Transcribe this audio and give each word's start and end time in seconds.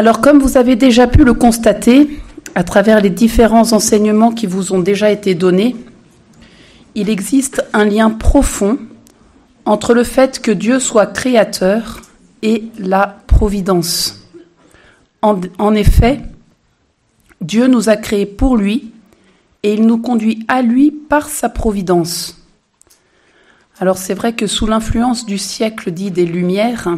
Alors 0.00 0.22
comme 0.22 0.38
vous 0.38 0.56
avez 0.56 0.76
déjà 0.76 1.06
pu 1.06 1.24
le 1.24 1.34
constater 1.34 2.08
à 2.54 2.64
travers 2.64 3.02
les 3.02 3.10
différents 3.10 3.74
enseignements 3.74 4.32
qui 4.32 4.46
vous 4.46 4.72
ont 4.72 4.78
déjà 4.78 5.10
été 5.10 5.34
donnés, 5.34 5.76
il 6.94 7.10
existe 7.10 7.62
un 7.74 7.84
lien 7.84 8.08
profond 8.08 8.78
entre 9.66 9.92
le 9.92 10.02
fait 10.02 10.40
que 10.40 10.52
Dieu 10.52 10.78
soit 10.78 11.04
créateur 11.04 12.00
et 12.40 12.64
la 12.78 13.18
providence. 13.26 14.26
En, 15.20 15.74
effet, 15.74 16.22
Dieu 17.42 17.66
nous 17.66 17.90
a 17.90 17.98
créés 17.98 18.24
pour 18.24 18.56
lui 18.56 18.92
et 19.62 19.74
il 19.74 19.84
nous 19.84 19.98
conduit 19.98 20.46
à 20.48 20.62
lui 20.62 20.92
par 20.92 21.28
sa 21.28 21.50
providence. 21.50 22.42
Alors 23.78 23.98
c'est 23.98 24.14
vrai 24.14 24.32
que 24.32 24.46
sous 24.46 24.66
l'influence 24.66 25.26
du 25.26 25.36
siècle 25.36 25.90
dit 25.90 26.10
des 26.10 26.24
Lumières, 26.24 26.88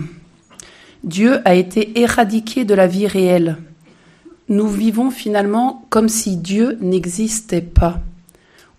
Dieu 1.05 1.41
a 1.45 1.55
été 1.55 2.01
éradiqué 2.01 2.65
de 2.65 2.75
la 2.75 2.87
vie 2.87 3.09
réelle. 3.09 3.57
Nous 4.49 4.69
vivons 4.69 5.11
finalement 5.11 5.85
comme 5.91 6.09
si 6.09 6.37
Dieu 6.37 6.79
n'existait 6.81 7.61
pas, 7.61 8.01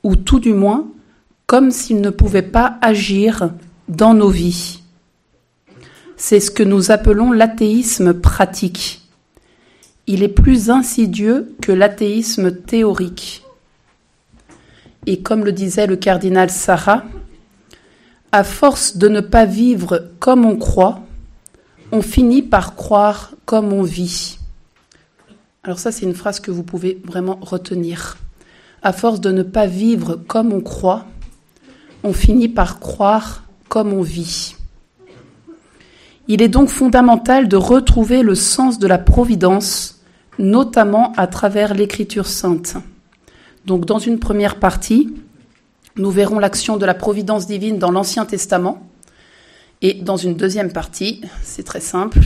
ou 0.04 0.16
tout 0.16 0.40
du 0.40 0.54
moins 0.54 0.88
comme 1.48 1.70
s'il 1.72 2.00
ne 2.00 2.10
pouvait 2.10 2.42
pas 2.42 2.78
agir 2.82 3.52
dans 3.90 4.14
nos 4.14 4.30
vies. 4.30 4.82
C'est 6.16 6.40
ce 6.40 6.50
que 6.50 6.64
nous 6.64 6.92
appelons 6.92 7.34
l'athéisme 7.34 8.14
pratique. 8.14 9.02
Il 10.08 10.24
est 10.24 10.30
plus 10.30 10.70
insidieux 10.70 11.54
que 11.62 11.74
l'athéisme 11.74 12.56
théorique. 12.56 13.44
Et 15.06 15.20
comme 15.22 15.44
le 15.44 15.52
disait 15.52 15.88
le 15.88 15.98
cardinal 15.98 16.50
Sarah, 16.50 17.04
à 18.32 18.46
force 18.46 18.96
de 18.96 19.10
ne 19.10 19.20
pas 19.20 19.46
vivre 19.46 20.12
comme 20.20 20.46
on 20.46 20.56
croit, 20.56 21.02
on 21.94 22.02
finit 22.02 22.42
par 22.42 22.76
croire 22.76 23.34
comme 23.46 23.72
on 23.72 23.84
vit. 23.84 24.40
Alors 25.62 25.78
ça, 25.78 25.92
c'est 25.92 26.08
une 26.08 26.16
phrase 26.16 26.40
que 26.40 26.50
vous 26.50 26.64
pouvez 26.64 27.00
vraiment 27.06 27.38
retenir. 27.40 28.18
À 28.82 28.92
force 28.94 29.22
de 29.22 29.32
ne 29.32 29.44
pas 29.44 29.68
vivre 29.68 30.16
comme 30.28 30.52
on 30.54 30.60
croit, 30.60 31.06
on 32.04 32.12
finit 32.12 32.50
par 32.50 32.80
croire 32.80 33.44
comme 33.70 33.94
on 33.94 34.02
vit. 34.02 34.56
Il 36.28 36.42
est 36.42 36.48
donc 36.48 36.70
fondamental 36.70 37.48
de 37.48 37.58
retrouver 37.58 38.24
le 38.24 38.34
sens 38.34 38.80
de 38.80 38.88
la 38.88 38.98
providence, 38.98 40.02
notamment 40.40 41.14
à 41.16 41.28
travers 41.28 41.76
l'écriture 41.76 42.26
sainte. 42.26 42.76
Donc 43.66 43.86
dans 43.86 44.00
une 44.00 44.18
première 44.18 44.56
partie, 44.56 45.14
nous 45.96 46.10
verrons 46.10 46.40
l'action 46.40 46.78
de 46.78 46.88
la 46.88 46.96
providence 46.96 47.46
divine 47.46 47.78
dans 47.78 47.92
l'Ancien 47.92 48.26
Testament. 48.26 48.82
Et 49.86 49.96
dans 49.96 50.16
une 50.16 50.36
deuxième 50.36 50.72
partie, 50.72 51.20
c'est 51.42 51.64
très 51.64 51.82
simple, 51.82 52.20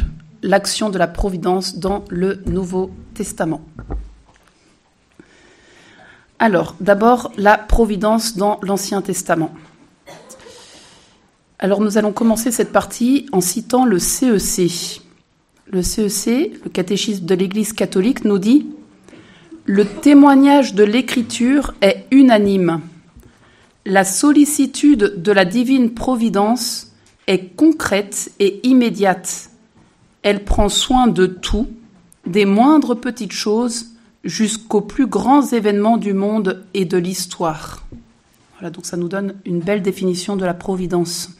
l'action 0.43 0.91
de 0.91 0.99
la 0.99 1.07
providence 1.07 1.79
dans 1.79 2.05
le 2.09 2.39
Nouveau 2.45 2.91
Testament. 3.15 3.61
Alors, 6.37 6.75
d'abord, 6.79 7.31
la 7.35 7.57
providence 7.57 8.37
dans 8.37 8.59
l'Ancien 8.61 9.01
Testament. 9.01 9.51
Alors, 11.57 11.81
nous 11.81 11.97
allons 11.97 12.13
commencer 12.13 12.51
cette 12.51 12.71
partie 12.71 13.27
en 13.31 13.41
citant 13.41 13.85
le 13.85 13.97
CEC. 13.97 15.01
E 15.01 15.71
le 15.71 15.81
CEC, 15.81 16.27
e 16.27 16.59
le 16.63 16.69
catéchisme 16.69 17.25
de 17.25 17.33
l'Église 17.33 17.73
catholique, 17.73 18.23
nous 18.23 18.37
dit 18.37 18.67
Le 19.65 19.83
témoignage 19.83 20.75
de 20.75 20.83
l'Écriture 20.83 21.73
est 21.81 22.05
unanime. 22.11 22.81
La 23.83 24.05
sollicitude 24.05 25.15
de 25.17 25.31
la 25.31 25.43
divine 25.43 25.95
providence 25.95 26.86
est 27.27 27.55
concrète 27.55 28.31
et 28.39 28.65
immédiate. 28.67 29.51
Elle 30.23 30.43
prend 30.43 30.69
soin 30.69 31.07
de 31.07 31.25
tout, 31.25 31.67
des 32.25 32.45
moindres 32.45 32.99
petites 32.99 33.33
choses 33.33 33.87
jusqu'aux 34.23 34.81
plus 34.81 35.07
grands 35.07 35.45
événements 35.45 35.97
du 35.97 36.13
monde 36.13 36.65
et 36.73 36.85
de 36.85 36.97
l'histoire. 36.97 37.85
Voilà, 38.53 38.71
donc 38.71 38.85
ça 38.85 38.97
nous 38.97 39.07
donne 39.07 39.35
une 39.45 39.59
belle 39.59 39.81
définition 39.81 40.35
de 40.35 40.45
la 40.45 40.53
providence. 40.53 41.31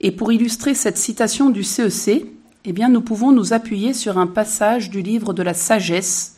Et 0.00 0.10
pour 0.10 0.30
illustrer 0.30 0.74
cette 0.74 0.98
citation 0.98 1.48
du 1.50 1.64
CEC, 1.64 2.08
e 2.08 2.26
eh 2.66 2.72
bien, 2.72 2.88
nous 2.88 3.00
pouvons 3.00 3.32
nous 3.32 3.52
appuyer 3.52 3.94
sur 3.94 4.18
un 4.18 4.26
passage 4.26 4.90
du 4.90 5.00
livre 5.00 5.32
de 5.32 5.42
la 5.42 5.54
sagesse, 5.54 6.36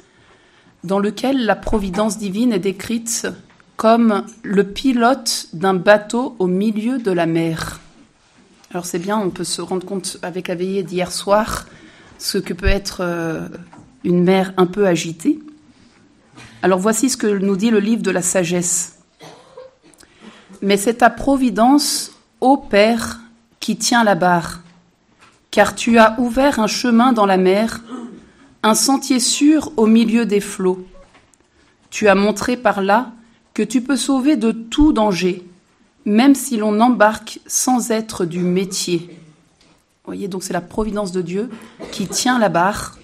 dans 0.85 0.99
lequel 0.99 1.45
la 1.45 1.57
providence 1.57 2.19
divine 2.19 2.53
est 2.53 2.59
décrite 2.59 3.27
comme 3.77 4.25
le 4.43 4.65
pilote 4.65 5.49
d'un 5.53 5.75
bateau 5.75 6.37
au 6.39 6.47
milieu 6.47 6.99
de 6.99 7.11
la 7.11 7.27
mer. 7.27 7.81
Alors 8.71 8.85
c'est 8.85 8.99
bien, 8.99 9.19
on 9.19 9.31
peut 9.31 9.45
se 9.45 9.63
rendre 9.63 9.87
compte 9.87 10.19
avec 10.21 10.49
la 10.49 10.55
veillée 10.55 10.83
d'hier 10.83 11.11
soir 11.11 11.67
ce 12.19 12.37
que 12.37 12.53
peut 12.53 12.67
être 12.67 12.99
euh, 13.01 13.49
une 14.05 14.23
mer 14.23 14.53
un 14.59 14.67
peu 14.67 14.87
agitée. 14.87 15.39
Alors 16.63 16.79
voici 16.79 17.09
ce 17.09 17.17
que 17.17 17.27
nous 17.27 17.57
dit 17.57 17.71
le 17.71 17.81
livre 17.81 18.03
de 18.03 18.11
la 18.11 18.21
sagesse. 18.21 18.99
Mais 20.61 20.77
c'est 20.77 20.95
ta 20.95 21.09
providence, 21.09 22.13
ô 22.43 22.59
Père, 22.59 23.21
qui 23.61 23.77
tient 23.77 24.05
la 24.05 24.15
barre, 24.15 24.61
car 25.51 25.75
tu 25.75 25.99
as 25.99 26.19
ouvert 26.19 26.59
un 26.59 26.67
chemin 26.67 27.13
dans 27.13 27.27
la 27.27 27.39
mer, 27.39 27.81
un 28.63 28.75
sentier 28.75 29.21
sûr 29.21 29.73
au 29.77 29.87
milieu 29.87 30.27
des 30.27 30.41
flots. 30.41 30.87
Tu 31.91 32.09
as 32.09 32.15
montré 32.15 32.57
par 32.59 32.83
là 32.83 33.13
que 33.55 33.63
tu 33.63 33.81
peux 33.81 33.97
sauver 33.97 34.37
de 34.37 34.53
tout 34.53 34.93
danger, 34.93 35.45
même 36.05 36.35
si 36.35 36.57
l'on 36.57 36.81
embarque 36.81 37.41
sans 37.47 37.91
être 37.91 38.25
du 38.25 38.41
métier. 38.41 38.99
Vous 39.09 40.15
voyez, 40.15 40.29
donc 40.29 40.43
c'est 40.43 40.53
la 40.53 40.61
providence 40.61 41.13
de 41.13 41.23
Dieu 41.23 41.51
qui 41.93 42.07
tient 42.07 42.39
la 42.39 42.49
barre 42.49 42.99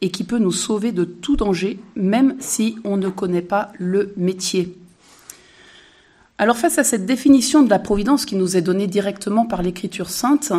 et 0.00 0.10
qui 0.10 0.24
peut 0.24 0.38
nous 0.38 0.52
sauver 0.52 0.92
de 0.92 1.04
tout 1.04 1.36
danger, 1.36 1.78
même 1.96 2.36
si 2.38 2.76
on 2.84 2.96
ne 2.96 3.08
connaît 3.08 3.42
pas 3.42 3.72
le 3.78 4.12
métier. 4.16 4.76
Alors 6.36 6.56
face 6.56 6.78
à 6.78 6.84
cette 6.84 7.06
définition 7.06 7.62
de 7.62 7.70
la 7.70 7.78
providence 7.78 8.26
qui 8.26 8.36
nous 8.36 8.56
est 8.56 8.62
donnée 8.62 8.86
directement 8.86 9.46
par 9.46 9.62
l'Écriture 9.62 10.10
sainte, 10.10 10.52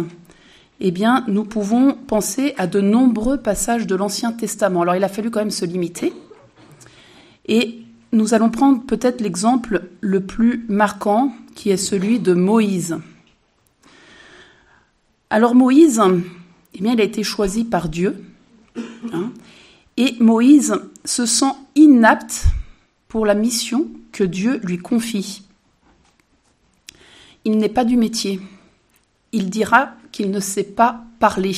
eh 0.80 0.92
bien, 0.92 1.24
nous 1.28 1.46
pouvons 1.46 1.94
penser 1.94 2.54
à 2.58 2.68
de 2.68 2.82
nombreux 2.82 3.38
passages 3.38 3.88
de 3.88 3.96
l'Ancien 3.96 4.34
Testament. 4.34 4.82
Alors, 4.82 4.96
il 4.96 5.04
a 5.04 5.10
fallu 5.10 5.32
quand 5.32 5.40
même 5.40 5.52
se 5.52 5.66
limiter. 5.66 6.14
Et 7.48 7.82
nous 8.12 8.34
allons 8.34 8.50
prendre 8.50 8.84
peut-être 8.84 9.22
l'exemple 9.22 9.84
le 10.02 10.22
plus 10.22 10.66
marquant, 10.68 11.32
qui 11.56 11.72
est 11.72 11.78
celui 11.78 12.20
de 12.20 12.34
Moïse. 12.34 13.00
Alors, 15.32 15.56
Moïse, 15.56 16.02
eh 16.74 16.78
il 16.78 17.02
a 17.02 17.04
été 17.04 17.24
choisi 17.24 17.64
par 17.64 17.90
Dieu 17.90 18.24
Hein. 19.14 19.32
Et 19.98 20.16
Moïse 20.20 20.76
se 21.04 21.26
sent 21.26 21.54
inapte 21.76 22.46
pour 23.08 23.26
la 23.26 23.36
mission 23.36 23.88
que 24.12 24.24
Dieu 24.24 24.60
lui 24.64 24.78
confie. 24.78 25.44
Il 27.46 27.58
n'est 27.58 27.70
pas 27.70 27.86
du 27.86 27.96
métier. 27.96 28.42
Il 29.32 29.50
dira 29.50 29.92
qu'il 30.12 30.32
ne 30.32 30.40
sait 30.40 30.64
pas 30.64 31.04
parler. 31.20 31.56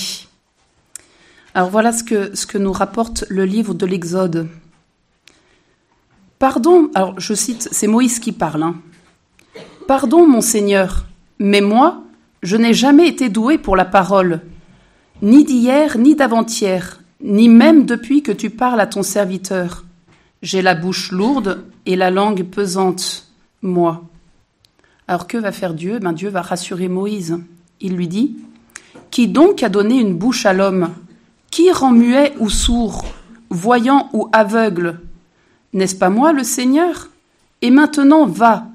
Alors 1.53 1.69
voilà 1.69 1.91
ce 1.91 2.03
que, 2.03 2.35
ce 2.35 2.45
que 2.45 2.57
nous 2.57 2.73
rapporte 2.73 3.23
le 3.29 3.45
livre 3.45 3.73
de 3.73 3.85
l'Exode. 3.85 4.47
Pardon, 6.39 6.91
alors 6.93 7.19
je 7.19 7.33
cite, 7.33 7.69
c'est 7.71 7.87
Moïse 7.87 8.19
qui 8.19 8.31
parle. 8.31 8.63
Hein. 8.63 8.75
Pardon, 9.87 10.27
mon 10.27 10.41
Seigneur, 10.41 11.05
mais 11.39 11.61
moi, 11.61 12.03
je 12.43 12.57
n'ai 12.57 12.73
jamais 12.73 13.07
été 13.07 13.29
doué 13.29 13.57
pour 13.57 13.77
la 13.77 13.85
parole, 13.85 14.41
ni 15.21 15.45
d'hier, 15.45 15.97
ni 15.97 16.13
d'avant-hier, 16.13 17.01
ni 17.23 17.47
même 17.47 17.85
depuis 17.85 18.21
que 18.21 18.33
tu 18.33 18.49
parles 18.49 18.81
à 18.81 18.87
ton 18.87 19.01
serviteur. 19.01 19.85
J'ai 20.41 20.61
la 20.61 20.75
bouche 20.75 21.13
lourde 21.13 21.63
et 21.85 21.95
la 21.95 22.11
langue 22.11 22.43
pesante, 22.43 23.29
moi. 23.61 24.03
Alors 25.07 25.25
que 25.25 25.37
va 25.37 25.53
faire 25.53 25.73
Dieu? 25.73 25.99
Ben 25.99 26.11
Dieu 26.11 26.27
va 26.27 26.41
rassurer 26.41 26.89
Moïse. 26.89 27.39
Il 27.79 27.95
lui 27.95 28.09
dit 28.09 28.35
Qui 29.09 29.29
donc 29.29 29.63
a 29.63 29.69
donné 29.69 30.01
une 30.01 30.17
bouche 30.17 30.45
à 30.45 30.51
l'homme? 30.51 30.89
Qui 31.49 31.71
rend 31.71 31.93
muet 31.93 32.33
ou 32.39 32.49
sourd, 32.49 33.05
voyant 33.49 34.09
ou 34.11 34.27
aveugle? 34.33 34.99
N'est-ce 35.71 35.95
pas 35.95 36.09
moi 36.09 36.33
le 36.33 36.43
Seigneur? 36.43 37.07
Et 37.61 37.71
maintenant 37.71 38.25
va, 38.25 38.66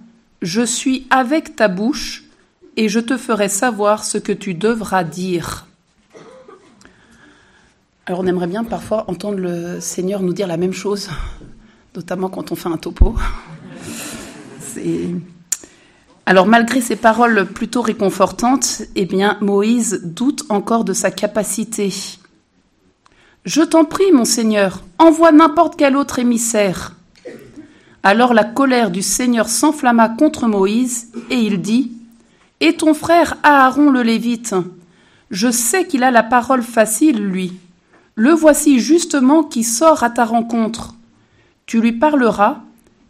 je 0.43 0.63
suis 0.63 1.07
avec 1.11 1.57
ta 1.57 1.69
bouche, 1.69 2.25
et 2.77 2.89
je 2.89 3.01
te 3.01 3.17
ferai 3.17 3.49
savoir 3.49 4.05
ce 4.05 4.19
que 4.19 4.33
tu 4.33 4.55
devras 4.55 5.05
dire. 5.05 5.67
Alors 8.07 8.21
on 8.21 8.27
aimerait 8.27 8.47
bien 8.47 8.65
parfois 8.65 9.05
entendre 9.09 9.39
le 9.39 9.81
Seigneur 9.81 10.23
nous 10.23 10.33
dire 10.33 10.47
la 10.47 10.57
même 10.57 10.73
chose, 10.73 11.09
notamment 11.95 12.29
quand 12.29 12.51
on 12.51 12.57
fait 12.57 12.69
un 12.69 12.77
topo. 12.77 13.15
Alors 16.27 16.47
malgré 16.47 16.81
ces 16.81 16.97
paroles 16.97 17.47
plutôt 17.47 17.83
réconfortantes, 17.83 18.83
eh 18.97 19.05
bien 19.05 19.39
Moïse 19.41 20.01
doute 20.03 20.45
encore 20.49 20.85
de 20.85 20.93
sa 20.93 21.11
capacité. 21.11 21.93
Je 23.45 23.63
t'en 23.63 23.85
prie, 23.85 24.11
mon 24.13 24.25
Seigneur, 24.25 24.83
envoie 24.99 25.31
n'importe 25.31 25.77
quel 25.77 25.97
autre 25.97 26.19
émissaire. 26.19 26.95
Alors 28.05 28.35
la 28.35 28.45
colère 28.45 28.91
du 28.91 29.01
Seigneur 29.01 29.49
s'enflamma 29.49 30.09
contre 30.09 30.49
Moïse, 30.49 31.13
et 31.31 31.37
il 31.37 31.63
dit 31.63 31.93
Et 32.61 32.77
ton 32.77 32.95
frère 32.95 33.37
Aaron 33.45 33.91
le 33.91 34.03
Lévite 34.03 34.57
Je 35.31 35.51
sais 35.51 35.87
qu'il 35.87 36.03
a 36.03 36.11
la 36.11 36.25
parole 36.25 36.63
facile, 36.63 37.25
lui. 37.25 37.53
Le 38.17 38.31
voici 38.31 38.81
justement 38.81 39.45
qui 39.45 39.63
sort 39.63 40.03
à 40.03 40.11
ta 40.11 40.25
rencontre. 40.25 40.97
Tu 41.65 41.81
lui 41.81 41.93
parleras, 41.93 42.59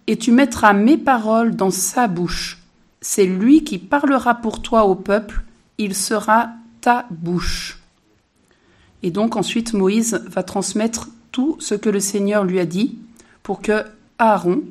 et 0.06 0.18
tu 0.18 0.30
mettras 0.30 0.74
mes 0.74 0.98
paroles 0.98 1.56
dans 1.56 1.70
sa 1.70 2.06
bouche. 2.06 2.58
C'est 3.00 3.24
lui 3.24 3.64
qui 3.64 3.78
parlera 3.78 4.34
pour 4.34 4.60
toi 4.60 4.84
au 4.84 4.94
peuple, 4.94 5.42
il 5.78 5.94
sera 5.94 6.50
ta 6.82 7.06
bouche. 7.10 7.78
Et 9.02 9.10
donc 9.10 9.36
ensuite 9.36 9.72
Moïse 9.72 10.22
va 10.28 10.42
transmettre 10.42 11.08
tout 11.32 11.56
ce 11.60 11.74
que 11.74 11.88
le 11.88 11.98
Seigneur 11.98 12.44
lui 12.44 12.60
a 12.60 12.66
dit 12.66 12.98
pour 13.42 13.62
que 13.62 13.84
Aaron 14.18 14.62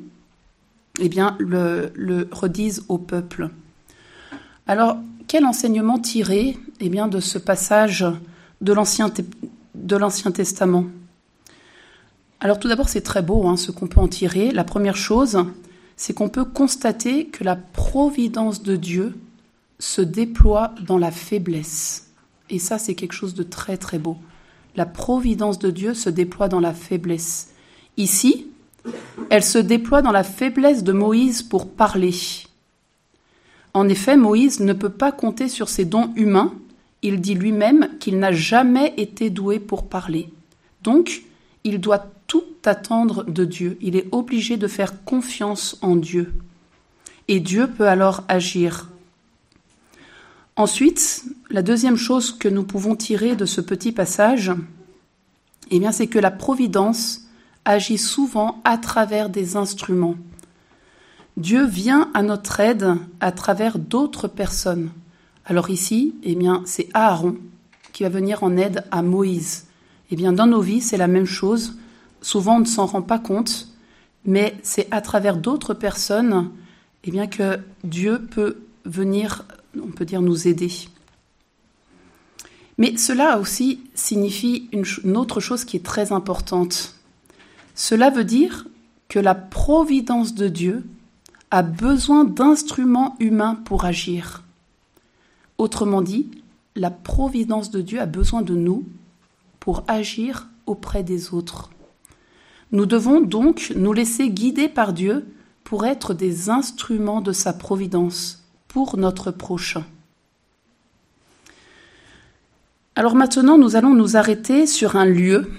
eh 1.00 1.08
bien, 1.08 1.36
le, 1.38 1.92
le 1.94 2.28
redise 2.30 2.84
au 2.88 2.98
peuple. 2.98 3.50
Alors, 4.66 4.96
quel 5.26 5.46
enseignement 5.46 5.98
tirer 5.98 6.58
eh 6.80 6.88
bien, 6.88 7.08
de 7.08 7.20
ce 7.20 7.38
passage 7.38 8.04
de 8.60 8.72
l'Ancien, 8.72 9.10
Testament? 10.30 10.86
Alors 12.40 12.58
tout 12.58 12.68
d'abord, 12.68 12.88
c'est 12.88 13.02
très 13.02 13.22
beau 13.22 13.46
hein, 13.46 13.56
ce 13.56 13.70
qu'on 13.70 13.86
peut 13.86 14.00
en 14.00 14.08
tirer. 14.08 14.50
La 14.50 14.64
première 14.64 14.96
chose, 14.96 15.44
c'est 15.96 16.12
qu'on 16.12 16.28
peut 16.28 16.44
constater 16.44 17.26
que 17.26 17.44
la 17.44 17.56
providence 17.56 18.62
de 18.62 18.76
Dieu 18.76 19.16
se 19.78 20.02
déploie 20.02 20.74
dans 20.86 20.98
la 20.98 21.10
faiblesse. 21.10 22.10
Et 22.50 22.58
ça, 22.58 22.78
c'est 22.78 22.94
quelque 22.94 23.14
chose 23.14 23.34
de 23.34 23.42
très 23.42 23.76
très 23.76 23.98
beau. 23.98 24.16
La 24.76 24.86
providence 24.86 25.58
de 25.58 25.70
Dieu 25.70 25.94
se 25.94 26.10
déploie 26.10 26.48
dans 26.48 26.60
la 26.60 26.74
faiblesse. 26.74 27.50
Ici, 27.96 28.48
elle 29.30 29.42
se 29.42 29.58
déploie 29.58 30.02
dans 30.02 30.12
la 30.12 30.24
faiblesse 30.24 30.82
de 30.82 30.92
Moïse 30.92 31.42
pour 31.42 31.70
parler. 31.70 32.14
En 33.74 33.88
effet, 33.88 34.16
Moïse 34.16 34.60
ne 34.60 34.72
peut 34.72 34.90
pas 34.90 35.12
compter 35.12 35.48
sur 35.48 35.68
ses 35.68 35.84
dons 35.84 36.12
humains. 36.16 36.54
Il 37.02 37.20
dit 37.20 37.34
lui-même 37.34 37.88
qu'il 37.98 38.18
n'a 38.18 38.32
jamais 38.32 38.92
été 38.96 39.30
doué 39.30 39.58
pour 39.58 39.88
parler. 39.88 40.28
Donc, 40.82 41.22
il 41.64 41.80
doit 41.80 42.10
tout 42.26 42.44
attendre 42.64 43.24
de 43.24 43.44
Dieu. 43.44 43.78
Il 43.80 43.96
est 43.96 44.08
obligé 44.12 44.56
de 44.56 44.66
faire 44.66 45.04
confiance 45.04 45.78
en 45.80 45.96
Dieu. 45.96 46.34
Et 47.28 47.40
Dieu 47.40 47.66
peut 47.66 47.88
alors 47.88 48.24
agir. 48.28 48.90
Ensuite, 50.56 51.24
la 51.48 51.62
deuxième 51.62 51.96
chose 51.96 52.32
que 52.32 52.48
nous 52.48 52.64
pouvons 52.64 52.94
tirer 52.94 53.36
de 53.36 53.46
ce 53.46 53.60
petit 53.60 53.92
passage, 53.92 54.52
eh 55.70 55.78
bien, 55.78 55.92
c'est 55.92 56.08
que 56.08 56.18
la 56.18 56.30
providence 56.30 57.22
agit 57.64 57.98
souvent 57.98 58.60
à 58.64 58.78
travers 58.78 59.28
des 59.28 59.56
instruments. 59.56 60.16
Dieu 61.36 61.64
vient 61.64 62.10
à 62.14 62.22
notre 62.22 62.60
aide 62.60 62.96
à 63.20 63.32
travers 63.32 63.78
d'autres 63.78 64.28
personnes. 64.28 64.90
Alors 65.44 65.70
ici, 65.70 66.14
eh 66.22 66.34
bien, 66.34 66.62
c'est 66.66 66.88
Aaron 66.94 67.36
qui 67.92 68.02
va 68.02 68.08
venir 68.08 68.42
en 68.42 68.56
aide 68.56 68.84
à 68.90 69.02
Moïse. 69.02 69.66
Eh 70.10 70.16
bien, 70.16 70.32
dans 70.32 70.46
nos 70.46 70.60
vies, 70.60 70.80
c'est 70.80 70.96
la 70.96 71.06
même 71.06 71.26
chose. 71.26 71.74
Souvent, 72.20 72.56
on 72.56 72.60
ne 72.60 72.64
s'en 72.64 72.86
rend 72.86 73.02
pas 73.02 73.18
compte, 73.18 73.68
mais 74.24 74.56
c'est 74.62 74.88
à 74.90 75.00
travers 75.00 75.36
d'autres 75.36 75.74
personnes, 75.74 76.50
eh 77.04 77.10
bien, 77.10 77.26
que 77.26 77.58
Dieu 77.82 78.20
peut 78.30 78.58
venir, 78.84 79.44
on 79.82 79.90
peut 79.90 80.04
dire, 80.04 80.22
nous 80.22 80.46
aider. 80.46 80.70
Mais 82.78 82.96
cela 82.96 83.38
aussi 83.38 83.80
signifie 83.94 84.68
une 84.72 85.16
autre 85.16 85.40
chose 85.40 85.64
qui 85.64 85.76
est 85.76 85.84
très 85.84 86.12
importante. 86.12 86.94
Cela 87.74 88.10
veut 88.10 88.24
dire 88.24 88.66
que 89.08 89.18
la 89.18 89.34
providence 89.34 90.34
de 90.34 90.48
Dieu 90.48 90.84
a 91.50 91.62
besoin 91.62 92.24
d'instruments 92.24 93.16
humains 93.20 93.56
pour 93.64 93.84
agir. 93.84 94.42
Autrement 95.58 96.02
dit, 96.02 96.30
la 96.76 96.90
providence 96.90 97.70
de 97.70 97.82
Dieu 97.82 98.00
a 98.00 98.06
besoin 98.06 98.42
de 98.42 98.54
nous 98.54 98.84
pour 99.60 99.84
agir 99.86 100.48
auprès 100.66 101.02
des 101.02 101.34
autres. 101.34 101.70
Nous 102.72 102.86
devons 102.86 103.20
donc 103.20 103.72
nous 103.76 103.92
laisser 103.92 104.30
guider 104.30 104.68
par 104.68 104.94
Dieu 104.94 105.26
pour 105.62 105.84
être 105.84 106.14
des 106.14 106.48
instruments 106.48 107.20
de 107.20 107.32
sa 107.32 107.52
providence 107.52 108.42
pour 108.68 108.96
notre 108.96 109.30
prochain. 109.30 109.84
Alors 112.94 113.14
maintenant, 113.14 113.58
nous 113.58 113.76
allons 113.76 113.94
nous 113.94 114.16
arrêter 114.16 114.66
sur 114.66 114.96
un 114.96 115.04
lieu 115.04 115.50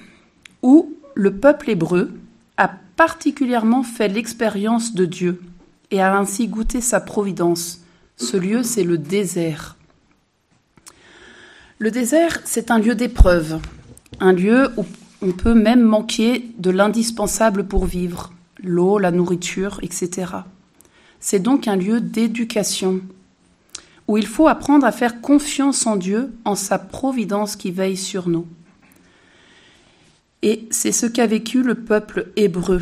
où 0.62 0.94
le 1.15 1.36
peuple 1.36 1.69
hébreu 1.69 2.12
a 2.57 2.71
particulièrement 2.95 3.83
fait 3.83 4.07
l'expérience 4.07 4.94
de 4.94 5.06
Dieu 5.06 5.42
et 5.92 6.01
a 6.01 6.18
ainsi 6.18 6.48
goûté 6.48 6.81
sa 6.81 7.00
providence. 7.00 7.81
Ce 8.18 8.38
lieu, 8.38 8.63
c'est 8.63 8.83
le 8.83 8.98
désert. 8.98 9.77
Le 11.80 11.92
désert, 11.92 12.39
c'est 12.45 12.71
un 12.71 12.80
lieu 12.80 12.95
d'épreuve, 12.95 13.60
un 14.19 14.31
lieu 14.31 14.69
où 14.77 14.86
on 15.21 15.31
peut 15.31 15.54
même 15.54 15.81
manquer 15.81 16.50
de 16.57 16.69
l'indispensable 16.69 17.65
pour 17.65 17.86
vivre, 17.86 18.31
l'eau, 18.62 19.00
la 19.00 19.12
nourriture, 19.12 19.80
etc. 19.81 20.31
C'est 21.19 21.39
donc 21.39 21.68
un 21.68 21.75
lieu 21.75 22.01
d'éducation, 22.01 23.01
où 24.07 24.18
il 24.18 24.27
faut 24.27 24.48
apprendre 24.48 24.86
à 24.86 24.92
faire 24.92 25.21
confiance 25.21 25.88
en 25.88 25.95
Dieu, 25.95 26.33
en 26.45 26.56
sa 26.56 26.77
providence 26.77 27.56
qui 27.56 27.71
veille 27.71 27.98
sur 27.98 28.27
nous. 28.27 28.48
Et 30.44 30.68
c'est 30.72 30.92
ce 30.92 31.06
qu'a 31.06 31.25
vécu 31.25 31.63
le 31.63 31.74
peuple 31.74 32.28
hébreu. 32.36 32.81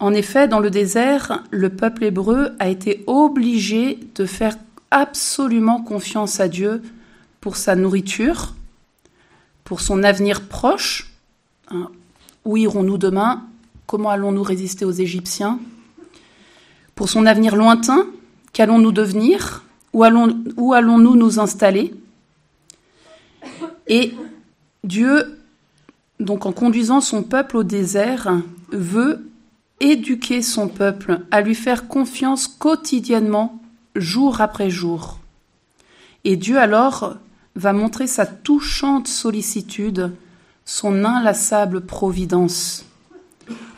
En 0.00 0.12
effet, 0.12 0.48
dans 0.48 0.58
le 0.58 0.68
désert, 0.68 1.44
le 1.52 1.70
peuple 1.70 2.04
hébreu 2.04 2.50
a 2.58 2.68
été 2.68 3.04
obligé 3.06 4.00
de 4.16 4.26
faire 4.26 4.56
absolument 4.90 5.80
confiance 5.80 6.40
à 6.40 6.48
Dieu 6.48 6.82
pour 7.40 7.56
sa 7.56 7.76
nourriture, 7.76 8.56
pour 9.62 9.80
son 9.80 10.02
avenir 10.02 10.48
proche. 10.48 11.12
Hein, 11.68 11.88
où 12.44 12.56
irons-nous 12.56 12.98
demain? 12.98 13.46
Comment 13.86 14.10
allons-nous 14.10 14.42
résister 14.42 14.84
aux 14.84 14.90
Égyptiens? 14.90 15.60
Pour 16.96 17.08
son 17.08 17.24
avenir 17.24 17.54
lointain, 17.54 18.06
qu'allons-nous 18.52 18.92
devenir? 18.92 19.62
Où 19.92 20.02
allons-nous 20.02 20.72
allons 20.72 20.98
nous 20.98 21.38
installer? 21.38 21.94
Et 23.86 24.12
Dieu, 24.82 25.39
donc 26.20 26.46
en 26.46 26.52
conduisant 26.52 27.00
son 27.00 27.22
peuple 27.22 27.56
au 27.56 27.62
désert, 27.64 28.30
veut 28.70 29.26
éduquer 29.80 30.42
son 30.42 30.68
peuple 30.68 31.22
à 31.30 31.40
lui 31.40 31.54
faire 31.54 31.88
confiance 31.88 32.46
quotidiennement, 32.46 33.60
jour 33.96 34.40
après 34.40 34.70
jour. 34.70 35.18
Et 36.24 36.36
Dieu 36.36 36.58
alors 36.58 37.16
va 37.56 37.72
montrer 37.72 38.06
sa 38.06 38.26
touchante 38.26 39.08
sollicitude, 39.08 40.12
son 40.66 41.04
inlassable 41.04 41.80
providence. 41.80 42.84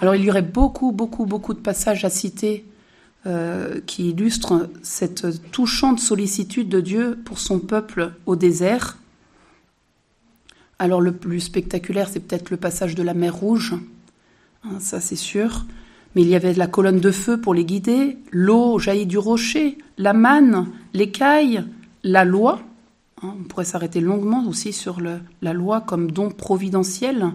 Alors 0.00 0.16
il 0.16 0.24
y 0.24 0.30
aurait 0.30 0.42
beaucoup, 0.42 0.90
beaucoup, 0.90 1.24
beaucoup 1.24 1.54
de 1.54 1.60
passages 1.60 2.04
à 2.04 2.10
citer 2.10 2.66
euh, 3.24 3.80
qui 3.86 4.10
illustrent 4.10 4.68
cette 4.82 5.52
touchante 5.52 6.00
sollicitude 6.00 6.68
de 6.68 6.80
Dieu 6.80 7.18
pour 7.24 7.38
son 7.38 7.60
peuple 7.60 8.12
au 8.26 8.34
désert. 8.34 8.98
Alors 10.82 11.00
le 11.00 11.12
plus 11.12 11.38
spectaculaire, 11.38 12.08
c'est 12.08 12.18
peut-être 12.18 12.50
le 12.50 12.56
passage 12.56 12.96
de 12.96 13.04
la 13.04 13.14
mer 13.14 13.36
Rouge, 13.36 13.76
hein, 14.64 14.80
ça 14.80 15.00
c'est 15.00 15.14
sûr 15.14 15.64
mais 16.16 16.22
il 16.22 16.28
y 16.28 16.34
avait 16.34 16.52
la 16.54 16.66
colonne 16.66 16.98
de 16.98 17.12
feu 17.12 17.40
pour 17.40 17.54
les 17.54 17.64
guider, 17.64 18.18
l'eau 18.32 18.80
jaillit 18.80 19.06
du 19.06 19.16
rocher, 19.16 19.78
la 19.96 20.12
manne, 20.12 20.66
l'écaille, 20.92 21.64
la 22.02 22.24
loi. 22.24 22.60
Hein, 23.22 23.34
on 23.38 23.44
pourrait 23.44 23.64
s'arrêter 23.64 24.00
longuement 24.00 24.44
aussi 24.48 24.72
sur 24.72 24.98
la 25.00 25.52
loi 25.52 25.80
comme 25.80 26.10
don 26.10 26.30
providentiel 26.30 27.30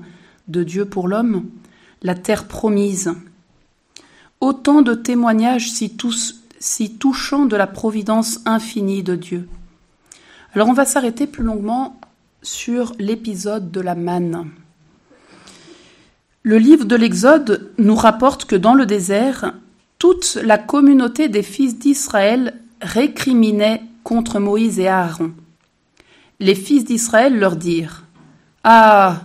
de 0.49 0.63
Dieu 0.63 0.83
pour 0.83 1.07
l'homme, 1.07 1.45
la 2.03 2.15
terre 2.15 2.49
promise. 2.49 3.13
Autant 4.41 4.81
de 4.81 4.93
témoignages 4.93 5.71
si, 5.71 5.95
tous, 5.95 6.43
si 6.59 6.97
touchants 6.97 7.45
de 7.45 7.55
la 7.55 7.67
providence 7.67 8.41
infinie 8.45 9.03
de 9.03 9.15
Dieu. 9.15 9.47
Alors 10.53 10.67
on 10.67 10.73
va 10.73 10.85
s'arrêter 10.85 11.25
plus 11.25 11.43
longuement 11.43 11.97
sur 12.41 12.94
l'épisode 13.00 13.72
de 13.72 13.82
la 13.82 13.96
manne. 13.96 14.50
Le 16.44 16.58
livre 16.58 16.86
de 16.86 16.96
l'Exode 16.96 17.72
nous 17.77 17.96
rapporte 17.96 18.46
que 18.46 18.56
dans 18.56 18.74
le 18.74 18.86
désert, 18.86 19.53
toute 20.00 20.38
la 20.44 20.58
communauté 20.58 21.27
des 21.27 21.44
fils 21.44 21.77
d'Israël 21.77 22.53
récriminait 22.82 23.82
contre 24.03 24.39
Moïse 24.39 24.79
et 24.79 24.88
Aaron. 24.88 25.32
Les 26.39 26.56
fils 26.56 26.86
d'Israël 26.86 27.38
leur 27.38 27.56
dirent 27.56 28.03
Ah, 28.63 29.24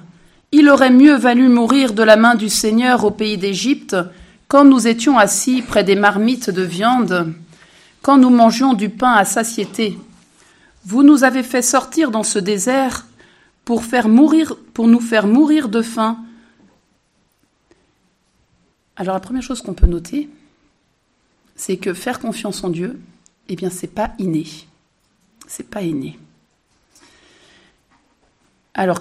il 0.51 0.69
aurait 0.69 0.91
mieux 0.91 1.15
valu 1.15 1.49
mourir 1.49 1.93
de 1.93 2.03
la 2.03 2.17
main 2.17 2.35
du 2.35 2.49
Seigneur 2.49 3.05
au 3.05 3.11
pays 3.11 3.39
d'Égypte, 3.39 3.97
quand 4.49 4.65
nous 4.65 4.89
étions 4.89 5.19
assis 5.19 5.63
près 5.63 5.85
des 5.85 5.95
marmites 5.95 6.51
de 6.51 6.63
viande, 6.63 7.33
quand 8.03 8.19
nous 8.19 8.31
mangions 8.31 8.75
du 8.75 8.89
pain 8.89 9.13
à 9.13 9.25
satiété. 9.25 9.97
Vous 10.85 11.03
nous 11.03 11.25
avez 11.25 11.43
fait 11.43 11.63
sortir 11.63 12.11
dans 12.11 12.23
ce 12.23 12.39
désert 12.39 13.07
pour 13.65 13.83
nous 13.83 15.01
faire 15.01 15.27
mourir 15.27 15.69
de 15.69 15.83
faim 15.83 16.19
alors 18.97 19.15
la 19.15 19.21
première 19.21 19.43
chose 19.43 19.63
qu'on 19.63 19.75
peut 19.75 19.87
noter, 19.87 20.29
c'est 21.57 21.77
que 21.77 21.95
faire 21.95 22.21
confiance 22.21 22.63
en 22.63 22.71
Dieu, 22.71 23.01
eh 23.49 23.57
bien 23.57 23.71
c'est 23.71 23.93
pas 23.93 24.13
inné. 24.19 24.47
C'est 25.47 25.69
pas 25.69 25.83
inné. 25.83 26.19
Alors, 28.75 29.01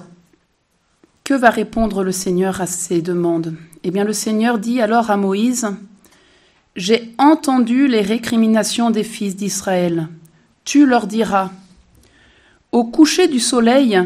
que 1.24 1.34
va 1.34 1.50
répondre 1.50 2.04
le 2.04 2.12
Seigneur 2.12 2.62
à 2.62 2.68
ces 2.68 3.02
demandes? 3.02 3.56
Eh 3.84 3.92
bien, 3.92 4.04
le 4.04 4.14
Seigneur 4.14 4.60
dit 4.60 4.82
alors 4.82 5.12
à 5.12 5.18
Moïse, 5.18 5.68
J'ai 6.76 7.14
entendu 7.18 7.88
les 7.88 8.02
récriminations 8.02 8.92
des 8.92 9.04
fils 9.04 9.36
d'Israël. 9.36 10.08
Tu 10.66 10.86
leur 10.86 11.06
diras, 11.06 11.52
Au 12.72 12.86
coucher 12.86 13.28
du 13.28 13.42
soleil, 13.42 14.00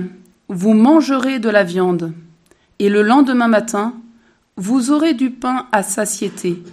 vous 0.47 0.73
mangerez 0.73 1.37
de 1.37 1.49
la 1.49 1.63
viande, 1.63 2.13
et 2.79 2.89
le 2.89 3.03
lendemain 3.03 3.47
matin, 3.47 3.93
vous 4.57 4.89
aurez 4.89 5.13
du 5.13 5.29
pain 5.29 5.67
à 5.71 5.83
satiété. 5.83 6.63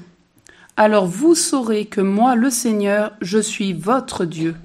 Alors 0.78 1.06
vous 1.06 1.34
saurez 1.34 1.84
que 1.84 2.00
moi, 2.00 2.34
le 2.34 2.48
Seigneur, 2.48 3.12
je 3.20 3.38
suis 3.38 3.74
votre 3.74 4.24
Dieu. 4.24 4.56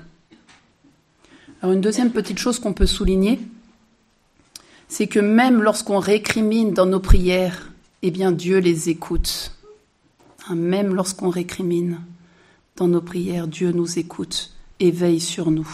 Alors 1.62 1.74
une 1.74 1.81
deuxième 1.81 2.12
petite 2.12 2.38
chose 2.38 2.60
qu'on 2.60 2.72
peut 2.72 2.86
souligner, 2.86 3.41
c'est 4.88 5.07
que 5.07 5.19
même 5.19 5.62
lorsqu'on 5.62 6.00
récrimine 6.00 6.72
dans 6.72 6.86
nos 6.86 7.01
prières, 7.01 7.74
eh 8.03 8.12
bien 8.12 8.31
Dieu 8.31 8.60
les 8.60 8.88
écoute. 8.88 9.51
Hein, 10.48 10.55
même 10.55 10.96
lorsqu'on 10.96 11.29
récrimine 11.29 12.00
dans 12.77 12.88
nos 12.88 13.01
prières, 13.01 13.50
Dieu 13.50 13.74
nous 13.74 14.00
écoute 14.00 14.53
et 14.79 14.91
veille 14.91 15.19
sur 15.19 15.51
nous. 15.51 15.67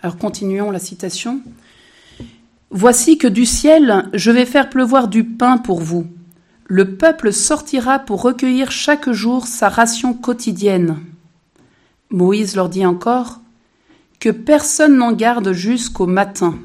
Alors 0.00 0.16
continuons 0.16 0.70
la 0.70 0.78
citation. 0.78 1.40
Voici 2.70 3.18
que 3.18 3.26
du 3.26 3.44
ciel 3.44 4.08
je 4.12 4.30
vais 4.30 4.46
faire 4.46 4.70
pleuvoir 4.70 5.08
du 5.08 5.24
pain 5.24 5.58
pour 5.58 5.80
vous. 5.80 6.06
Le 6.66 6.96
peuple 6.96 7.32
sortira 7.32 7.98
pour 7.98 8.22
recueillir 8.22 8.70
chaque 8.70 9.10
jour 9.10 9.46
sa 9.46 9.68
ration 9.68 10.14
quotidienne. 10.14 10.98
Moïse 12.10 12.54
leur 12.54 12.68
dit 12.68 12.86
encore 12.86 13.40
que 14.20 14.28
personne 14.28 14.96
n'en 14.96 15.12
garde 15.12 15.52
jusqu'au 15.52 16.06
matin. 16.06 16.58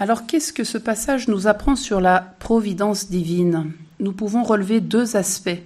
Alors 0.00 0.26
qu'est-ce 0.26 0.52
que 0.52 0.64
ce 0.64 0.78
passage 0.78 1.28
nous 1.28 1.46
apprend 1.46 1.76
sur 1.76 2.00
la 2.00 2.34
providence 2.38 3.10
divine? 3.10 3.72
Nous 4.00 4.12
pouvons 4.12 4.42
relever 4.42 4.80
deux 4.80 5.16
aspects. 5.16 5.60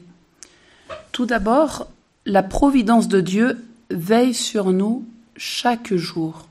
Tout 1.13 1.27
d'abord, 1.27 1.87
la 2.27 2.43
providence 2.43 3.09
de 3.09 3.21
Dieu 3.21 3.65
veille 3.91 4.35
sur 4.35 4.73
nous 4.73 5.07
chaque 5.37 5.95
jour. 5.95 6.49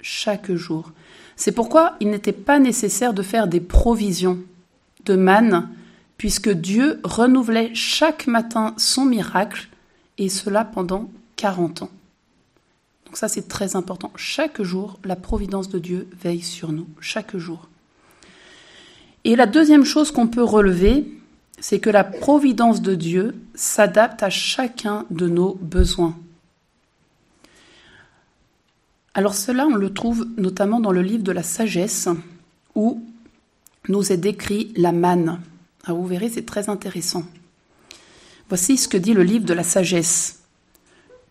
Chaque 0.00 0.52
jour. 0.52 0.92
C'est 1.36 1.52
pourquoi 1.52 1.96
il 2.00 2.10
n'était 2.10 2.32
pas 2.32 2.58
nécessaire 2.58 3.14
de 3.14 3.22
faire 3.22 3.48
des 3.48 3.60
provisions 3.60 4.38
de 5.04 5.16
manne, 5.16 5.68
puisque 6.18 6.50
Dieu 6.50 7.00
renouvelait 7.02 7.70
chaque 7.74 8.26
matin 8.26 8.74
son 8.76 9.04
miracle, 9.04 9.68
et 10.18 10.28
cela 10.28 10.64
pendant 10.64 11.10
40 11.36 11.82
ans. 11.82 11.90
Donc 13.06 13.16
ça, 13.16 13.28
c'est 13.28 13.48
très 13.48 13.74
important. 13.74 14.12
Chaque 14.16 14.62
jour, 14.62 15.00
la 15.04 15.16
providence 15.16 15.68
de 15.68 15.78
Dieu 15.78 16.08
veille 16.22 16.42
sur 16.42 16.72
nous, 16.72 16.86
chaque 17.00 17.36
jour. 17.36 17.68
Et 19.24 19.34
la 19.34 19.46
deuxième 19.46 19.84
chose 19.84 20.12
qu'on 20.12 20.28
peut 20.28 20.44
relever, 20.44 21.06
c'est 21.58 21.80
que 21.80 21.90
la 21.90 22.04
providence 22.04 22.82
de 22.82 22.94
Dieu 22.94 23.34
s'adapte 23.54 24.22
à 24.22 24.30
chacun 24.30 25.06
de 25.10 25.28
nos 25.28 25.54
besoins. 25.60 26.16
Alors 29.14 29.34
cela, 29.34 29.66
on 29.66 29.74
le 29.74 29.92
trouve 29.92 30.26
notamment 30.36 30.80
dans 30.80 30.92
le 30.92 31.02
livre 31.02 31.24
de 31.24 31.32
la 31.32 31.42
sagesse, 31.42 32.08
où 32.74 33.02
nous 33.88 34.12
est 34.12 34.16
décrit 34.16 34.72
la 34.76 34.92
manne. 34.92 35.40
Alors 35.84 35.98
vous 35.98 36.06
verrez, 36.06 36.28
c'est 36.28 36.46
très 36.46 36.68
intéressant. 36.68 37.24
Voici 38.48 38.76
ce 38.76 38.88
que 38.88 38.96
dit 38.96 39.14
le 39.14 39.22
livre 39.22 39.44
de 39.44 39.54
la 39.54 39.62
sagesse. 39.62 40.40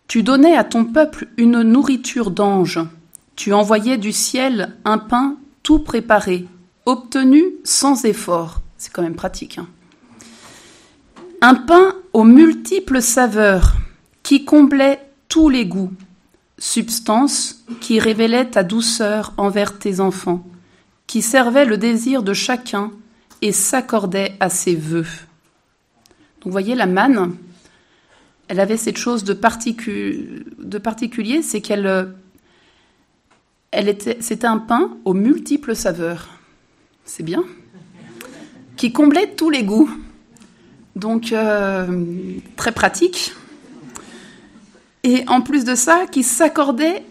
Tu 0.08 0.22
donnais 0.22 0.56
à 0.56 0.64
ton 0.64 0.84
peuple 0.84 1.28
une 1.36 1.62
nourriture 1.62 2.30
d'ange. 2.30 2.80
Tu 3.36 3.52
envoyais 3.52 3.96
du 3.96 4.12
ciel 4.12 4.76
un 4.84 4.98
pain 4.98 5.36
tout 5.62 5.78
préparé, 5.78 6.46
obtenu 6.84 7.44
sans 7.64 8.04
effort. 8.04 8.60
C'est 8.76 8.92
quand 8.92 9.02
même 9.02 9.14
pratique. 9.14 9.58
Hein. 9.58 9.68
un 11.42 11.54
pain 11.54 11.94
aux 12.12 12.24
multiples 12.24 13.00
saveurs 13.00 13.76
qui 14.22 14.44
comblait 14.44 15.00
tous 15.28 15.48
les 15.48 15.64
goûts, 15.64 15.92
substance 16.60 17.64
qui 17.80 17.98
révélait 17.98 18.50
ta 18.50 18.62
douceur 18.62 19.34
envers 19.36 19.78
tes 19.78 19.98
enfants, 19.98 20.46
qui 21.08 21.22
servait 21.22 21.64
le 21.64 21.76
désir 21.76 22.22
de 22.22 22.34
chacun 22.34 22.92
et 23.42 23.50
s'accordait 23.50 24.36
à 24.38 24.50
ses 24.50 24.76
voeux. 24.76 25.08
Donc 26.40 26.44
vous 26.44 26.52
voyez 26.52 26.76
la 26.76 26.86
manne, 26.86 27.34
elle 28.46 28.60
avait 28.60 28.76
cette 28.76 28.98
chose 28.98 29.24
de, 29.24 29.32
particulier, 29.32 31.42
c'est 31.42 31.60
qu'elle 31.60 32.14
elle 33.70 33.88
était, 33.88 34.18
c'était 34.20 34.46
un 34.46 34.58
pain 34.58 34.96
aux 35.04 35.14
multiples 35.14 35.76
saveurs. 35.76 36.28
C'est 37.04 37.22
bien. 37.22 37.44
Qui 38.76 38.92
comblait 38.92 39.34
tous 39.34 39.50
les 39.50 39.62
goûts. 39.62 39.90
Donc, 40.96 41.32
euh, 41.32 42.04
très 42.56 42.72
pratique. 42.72 43.32
Et 45.02 45.24
en 45.28 45.40
plus 45.40 45.64
de 45.64 45.74
ça, 45.74 46.06
qui 46.10 46.22
s'accordait 46.22 47.04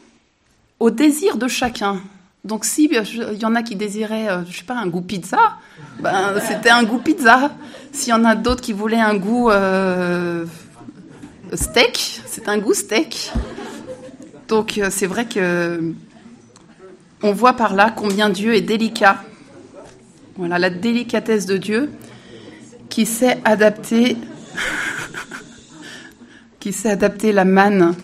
au 0.79 0.89
désir 0.91 1.37
de 1.37 1.47
chacun. 1.47 2.01
Donc, 2.45 2.63
s'il 2.65 2.93
y 2.93 3.45
en 3.45 3.55
a 3.55 3.63
qui 3.63 3.75
désiraient, 3.75 4.29
euh, 4.29 4.45
je 4.49 4.57
sais 4.57 4.63
pas, 4.63 4.75
un 4.75 4.87
goût 4.87 5.01
pizza, 5.01 5.57
ben, 5.99 6.39
c'était 6.39 6.69
un 6.69 6.83
goût 6.83 6.99
pizza. 6.99 7.51
S'il 7.91 8.09
y 8.09 8.13
en 8.13 8.23
a 8.23 8.35
d'autres 8.35 8.61
qui 8.61 8.73
voulaient 8.73 9.01
un 9.01 9.15
goût 9.15 9.49
steak, 11.53 12.21
c'est 12.25 12.47
un 12.47 12.57
goût 12.57 12.73
steak. 12.73 13.31
Donc 14.47 14.77
euh, 14.77 14.87
c'est 14.89 15.07
vrai 15.07 15.25
que 15.25 15.93
on 17.21 17.31
voit 17.33 17.53
par 17.53 17.75
là 17.75 17.93
combien 17.95 18.29
Dieu 18.29 18.55
est 18.55 18.61
délicat. 18.61 19.23
Voilà 20.37 20.57
la 20.57 20.69
délicatesse 20.69 21.45
de 21.45 21.57
Dieu 21.57 21.91
qui 22.89 23.05
sait 23.05 23.39
adapter 23.45 24.17
qui 26.59 26.73
sait 26.73 26.89
adapter 26.89 27.31
la 27.31 27.45
manne 27.45 27.95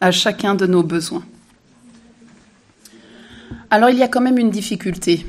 à 0.00 0.10
chacun 0.10 0.54
de 0.54 0.66
nos 0.66 0.82
besoins. 0.82 1.24
Alors 3.70 3.90
il 3.90 3.96
y 3.96 4.02
a 4.02 4.08
quand 4.08 4.20
même 4.20 4.38
une 4.38 4.50
difficulté 4.50 5.26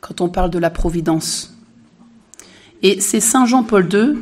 quand 0.00 0.20
on 0.20 0.28
parle 0.28 0.50
de 0.50 0.58
la 0.58 0.70
providence. 0.70 1.54
Et 2.82 3.00
c'est 3.00 3.20
Saint 3.20 3.46
Jean-Paul 3.46 3.88
II 3.92 4.18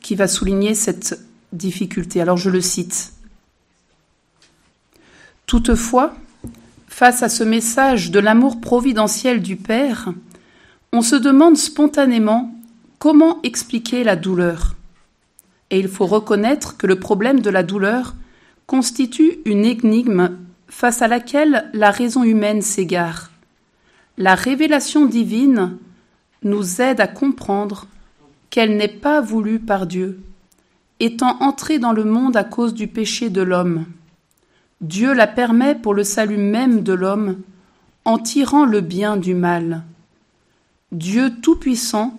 qui 0.00 0.14
va 0.14 0.28
souligner 0.28 0.74
cette 0.74 1.20
difficulté. 1.52 2.20
Alors 2.20 2.36
je 2.36 2.50
le 2.50 2.60
cite. 2.60 3.12
Toutefois, 5.46 6.14
face 6.86 7.22
à 7.22 7.28
ce 7.28 7.44
message 7.44 8.10
de 8.10 8.20
l'amour 8.20 8.60
providentiel 8.60 9.42
du 9.42 9.56
Père, 9.56 10.12
on 10.92 11.02
se 11.02 11.16
demande 11.16 11.56
spontanément 11.56 12.54
comment 12.98 13.42
expliquer 13.42 14.04
la 14.04 14.16
douleur. 14.16 14.75
Et 15.70 15.78
il 15.78 15.88
faut 15.88 16.06
reconnaître 16.06 16.76
que 16.76 16.86
le 16.86 16.98
problème 16.98 17.40
de 17.40 17.50
la 17.50 17.62
douleur 17.62 18.14
constitue 18.66 19.38
une 19.44 19.64
énigme 19.64 20.36
face 20.68 21.02
à 21.02 21.08
laquelle 21.08 21.70
la 21.72 21.90
raison 21.90 22.24
humaine 22.24 22.62
s'égare. 22.62 23.30
La 24.18 24.34
révélation 24.34 25.06
divine 25.06 25.76
nous 26.42 26.80
aide 26.80 27.00
à 27.00 27.06
comprendre 27.06 27.86
qu'elle 28.50 28.76
n'est 28.76 28.88
pas 28.88 29.20
voulue 29.20 29.58
par 29.58 29.86
Dieu, 29.86 30.20
étant 31.00 31.36
entrée 31.40 31.78
dans 31.78 31.92
le 31.92 32.04
monde 32.04 32.36
à 32.36 32.44
cause 32.44 32.74
du 32.74 32.86
péché 32.86 33.28
de 33.28 33.42
l'homme. 33.42 33.86
Dieu 34.80 35.12
la 35.12 35.26
permet 35.26 35.74
pour 35.74 35.94
le 35.94 36.04
salut 36.04 36.38
même 36.38 36.82
de 36.82 36.92
l'homme, 36.92 37.40
en 38.04 38.18
tirant 38.18 38.64
le 38.64 38.80
bien 38.80 39.16
du 39.16 39.34
mal. 39.34 39.82
Dieu 40.92 41.32
Tout-Puissant, 41.42 42.18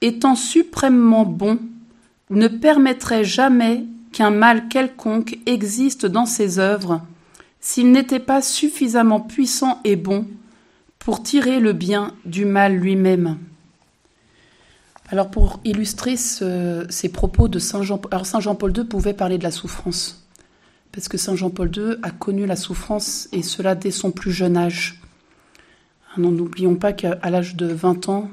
étant 0.00 0.36
suprêmement 0.36 1.24
bon, 1.24 1.58
ne 2.30 2.48
permettrait 2.48 3.24
jamais 3.24 3.84
qu'un 4.12 4.30
mal 4.30 4.68
quelconque 4.68 5.38
existe 5.46 6.06
dans 6.06 6.26
ses 6.26 6.58
œuvres, 6.58 7.02
s'il 7.60 7.90
n'était 7.92 8.20
pas 8.20 8.42
suffisamment 8.42 9.20
puissant 9.20 9.80
et 9.84 9.96
bon 9.96 10.26
pour 10.98 11.22
tirer 11.22 11.60
le 11.60 11.72
bien 11.72 12.14
du 12.24 12.44
mal 12.44 12.74
lui-même. 12.74 13.38
Alors 15.10 15.30
pour 15.30 15.60
illustrer 15.64 16.16
ces 16.16 17.08
propos 17.12 17.48
de 17.48 17.58
Saint 17.58 17.82
Jean, 17.82 18.00
alors 18.10 18.26
Saint 18.26 18.40
Jean-Paul 18.40 18.76
II 18.76 18.84
pouvait 18.84 19.14
parler 19.14 19.38
de 19.38 19.42
la 19.42 19.50
souffrance, 19.50 20.28
parce 20.92 21.08
que 21.08 21.16
Saint 21.16 21.34
Jean-Paul 21.34 21.70
II 21.74 21.96
a 22.02 22.10
connu 22.10 22.44
la 22.44 22.56
souffrance 22.56 23.28
et 23.32 23.42
cela 23.42 23.74
dès 23.74 23.90
son 23.90 24.10
plus 24.10 24.32
jeune 24.32 24.56
âge. 24.56 25.00
N'oublions 26.16 26.74
pas 26.74 26.92
qu'à 26.92 27.18
l'âge 27.30 27.54
de 27.54 27.66
20 27.66 28.08
ans, 28.08 28.30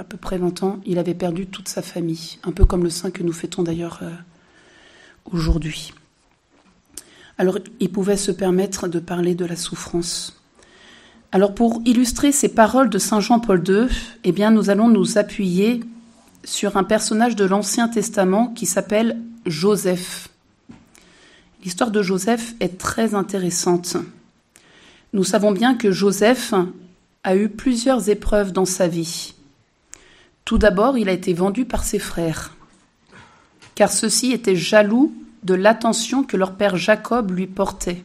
à 0.00 0.04
peu 0.04 0.16
près 0.16 0.38
20 0.38 0.62
ans, 0.62 0.80
il 0.86 0.98
avait 0.98 1.14
perdu 1.14 1.46
toute 1.46 1.68
sa 1.68 1.82
famille, 1.82 2.38
un 2.44 2.52
peu 2.52 2.64
comme 2.64 2.84
le 2.84 2.90
saint 2.90 3.10
que 3.10 3.22
nous 3.22 3.34
fêtons 3.34 3.62
d'ailleurs 3.62 3.98
euh, 4.00 4.10
aujourd'hui. 5.30 5.92
Alors 7.36 7.58
il 7.80 7.92
pouvait 7.92 8.16
se 8.16 8.32
permettre 8.32 8.88
de 8.88 8.98
parler 8.98 9.34
de 9.34 9.44
la 9.44 9.56
souffrance. 9.56 10.42
Alors 11.32 11.54
pour 11.54 11.82
illustrer 11.84 12.32
ces 12.32 12.48
paroles 12.48 12.88
de 12.88 12.96
Saint 12.98 13.20
Jean-Paul 13.20 13.62
II, 13.68 13.88
eh 14.24 14.32
bien 14.32 14.50
nous 14.50 14.70
allons 14.70 14.88
nous 14.88 15.18
appuyer 15.18 15.80
sur 16.44 16.78
un 16.78 16.84
personnage 16.84 17.36
de 17.36 17.44
l'Ancien 17.44 17.88
Testament 17.88 18.48
qui 18.54 18.64
s'appelle 18.64 19.20
Joseph. 19.44 20.30
L'histoire 21.62 21.90
de 21.90 22.00
Joseph 22.00 22.54
est 22.60 22.78
très 22.78 23.14
intéressante. 23.14 23.98
Nous 25.12 25.24
savons 25.24 25.52
bien 25.52 25.74
que 25.74 25.92
Joseph 25.92 26.54
a 27.22 27.36
eu 27.36 27.50
plusieurs 27.50 28.08
épreuves 28.08 28.52
dans 28.52 28.64
sa 28.64 28.88
vie. 28.88 29.34
Tout 30.50 30.58
d'abord, 30.58 30.98
il 30.98 31.08
a 31.08 31.12
été 31.12 31.32
vendu 31.32 31.64
par 31.64 31.84
ses 31.84 32.00
frères, 32.00 32.56
car 33.76 33.88
ceux-ci 33.92 34.32
étaient 34.32 34.56
jaloux 34.56 35.14
de 35.44 35.54
l'attention 35.54 36.24
que 36.24 36.36
leur 36.36 36.56
père 36.56 36.76
Jacob 36.76 37.30
lui 37.30 37.46
portait. 37.46 38.02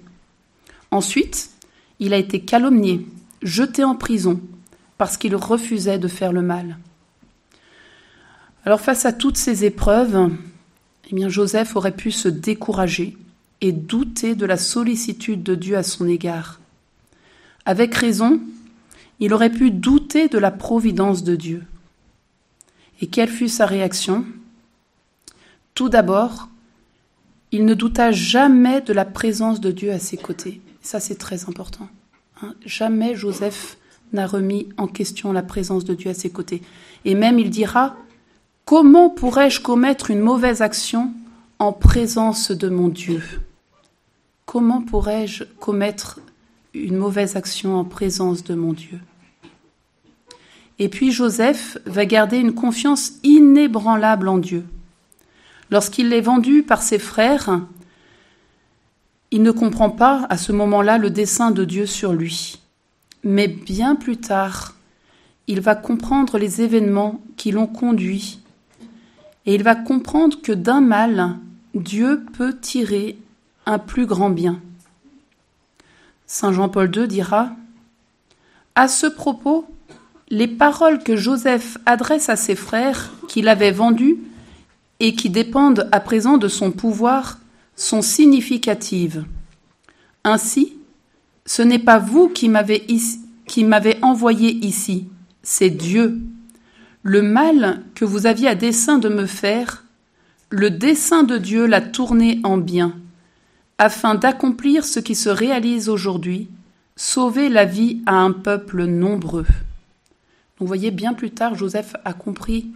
Ensuite, 0.91 1.49
il 1.97 2.13
a 2.13 2.17
été 2.17 2.41
calomnié, 2.41 3.03
jeté 3.41 3.83
en 3.83 3.95
prison, 3.95 4.41
parce 4.99 5.17
qu'il 5.17 5.35
refusait 5.35 5.97
de 5.97 6.07
faire 6.07 6.31
le 6.31 6.43
mal. 6.43 6.77
Alors 8.63 8.79
face 8.79 9.07
à 9.07 9.11
toutes 9.11 9.37
ces 9.37 9.65
épreuves, 9.65 10.29
eh 11.09 11.15
bien 11.15 11.29
Joseph 11.29 11.75
aurait 11.75 11.95
pu 11.95 12.11
se 12.11 12.27
décourager 12.29 13.17
et 13.61 13.71
douter 13.71 14.35
de 14.35 14.45
la 14.45 14.57
sollicitude 14.57 15.41
de 15.41 15.55
Dieu 15.55 15.77
à 15.77 15.81
son 15.81 16.07
égard. 16.07 16.59
Avec 17.65 17.95
raison, 17.95 18.39
il 19.19 19.33
aurait 19.33 19.49
pu 19.49 19.71
douter 19.71 20.27
de 20.27 20.37
la 20.37 20.51
providence 20.51 21.23
de 21.23 21.35
Dieu. 21.35 21.63
Et 23.01 23.07
quelle 23.07 23.29
fut 23.29 23.49
sa 23.49 23.65
réaction? 23.65 24.25
Tout 25.73 25.89
d'abord, 25.89 26.49
il 27.51 27.65
ne 27.65 27.73
douta 27.73 28.11
jamais 28.11 28.81
de 28.81 28.93
la 28.93 29.05
présence 29.05 29.59
de 29.59 29.71
Dieu 29.71 29.91
à 29.91 29.99
ses 29.99 30.17
côtés. 30.17 30.61
Ça, 30.81 30.99
c'est 30.99 31.15
très 31.15 31.45
important. 31.49 31.87
Hein. 32.41 32.53
jamais 32.65 33.15
Joseph 33.15 33.77
n'a 34.11 34.27
remis 34.27 34.67
en 34.77 34.87
question 34.87 35.31
la 35.31 35.41
présence 35.41 35.85
de 35.85 35.93
Dieu 35.93 36.09
à 36.09 36.13
ses 36.13 36.29
côtés. 36.29 36.61
Et 37.05 37.15
même 37.15 37.39
il 37.39 37.49
dira, 37.49 37.95
Comment 38.65 39.11
pourrais-je 39.11 39.61
commettre 39.61 40.09
une 40.09 40.21
mauvaise 40.21 40.63
action 40.63 41.13
en 41.59 41.71
présence 41.71 42.49
de 42.49 42.67
mon 42.67 42.87
Dieu? 42.87 43.21
Comment 44.47 44.81
pourrais-je 44.81 45.43
commettre 45.59 46.19
une 46.73 46.97
mauvaise 46.97 47.35
action 47.35 47.75
en 47.75 47.83
présence 47.83 48.43
de 48.43 48.55
mon 48.55 48.73
Dieu? 48.73 48.99
Et 50.79 50.89
puis 50.89 51.11
Joseph 51.11 51.77
va 51.85 52.05
garder 52.05 52.37
une 52.37 52.53
confiance 52.53 53.13
inébranlable 53.23 54.27
en 54.27 54.37
Dieu. 54.37 54.65
Lorsqu'il 55.71 56.13
est 56.13 56.21
vendu 56.21 56.63
par 56.63 56.81
ses 56.81 56.99
frères, 56.99 57.61
il 59.31 59.41
ne 59.41 59.51
comprend 59.51 59.89
pas 59.89 60.25
à 60.29 60.37
ce 60.37 60.51
moment-là 60.51 60.97
le 60.97 61.09
dessein 61.09 61.51
de 61.51 61.65
Dieu 61.65 61.85
sur 61.85 62.13
lui. 62.13 62.59
Mais 63.23 63.47
bien 63.47 63.95
plus 63.95 64.17
tard, 64.17 64.75
il 65.47 65.61
va 65.61 65.75
comprendre 65.75 66.37
les 66.37 66.61
événements 66.61 67.21
qui 67.37 67.51
l'ont 67.51 67.67
conduit 67.67 68.39
et 69.45 69.55
il 69.55 69.63
va 69.63 69.75
comprendre 69.75 70.41
que 70.41 70.51
d'un 70.51 70.81
mal, 70.81 71.37
Dieu 71.73 72.25
peut 72.37 72.57
tirer 72.57 73.17
un 73.65 73.77
plus 73.79 74.05
grand 74.05 74.29
bien. 74.29 74.59
Saint 76.25 76.51
Jean-Paul 76.51 76.95
II 76.95 77.07
dira 77.07 77.51
À 78.73 78.87
ce 78.87 79.05
propos, 79.05 79.67
les 80.29 80.47
paroles 80.47 81.03
que 81.03 81.15
Joseph 81.15 81.77
adresse 81.85 82.29
à 82.29 82.35
ses 82.35 82.55
frères 82.55 83.11
qu'il 83.27 83.47
avait 83.47 83.71
vendus 83.71 84.17
et 84.99 85.15
qui 85.15 85.29
dépendent 85.29 85.87
à 85.91 85.99
présent 85.99 86.37
de 86.37 86.47
son 86.47 86.71
pouvoir 86.71 87.39
sont 87.75 88.01
significatives. 88.01 89.25
Ainsi, 90.23 90.73
ce 91.45 91.61
n'est 91.61 91.79
pas 91.79 91.99
vous 91.99 92.29
qui 92.29 92.49
m'avez, 92.49 93.97
envoyé 94.01 94.49
ici, 94.65 95.07
c'est 95.43 95.69
Dieu. 95.69 96.19
Le 97.03 97.21
mal 97.21 97.83
que 97.93 98.05
vous 98.05 98.25
aviez 98.25 98.47
à 98.47 98.55
dessein 98.55 98.97
de 98.97 99.09
me 99.09 99.27
faire, 99.27 99.83
le 100.49 100.71
dessein 100.71 101.23
de 101.23 101.37
Dieu 101.37 101.67
l'a 101.67 101.81
tourné 101.81 102.39
en 102.43 102.57
bien, 102.57 102.95
afin 103.77 104.15
d'accomplir 104.15 104.85
ce 104.85 104.99
qui 104.99 105.13
se 105.13 105.29
réalise 105.29 105.89
aujourd'hui, 105.89 106.49
sauver 106.95 107.49
la 107.49 107.65
vie 107.65 108.01
à 108.07 108.15
un 108.15 108.31
peuple 108.31 108.85
nombreux. 108.85 109.45
Vous 110.59 110.67
voyez, 110.67 110.91
bien 110.91 111.13
plus 111.13 111.31
tard, 111.31 111.55
Joseph 111.55 111.95
a 112.05 112.13
compris 112.13 112.71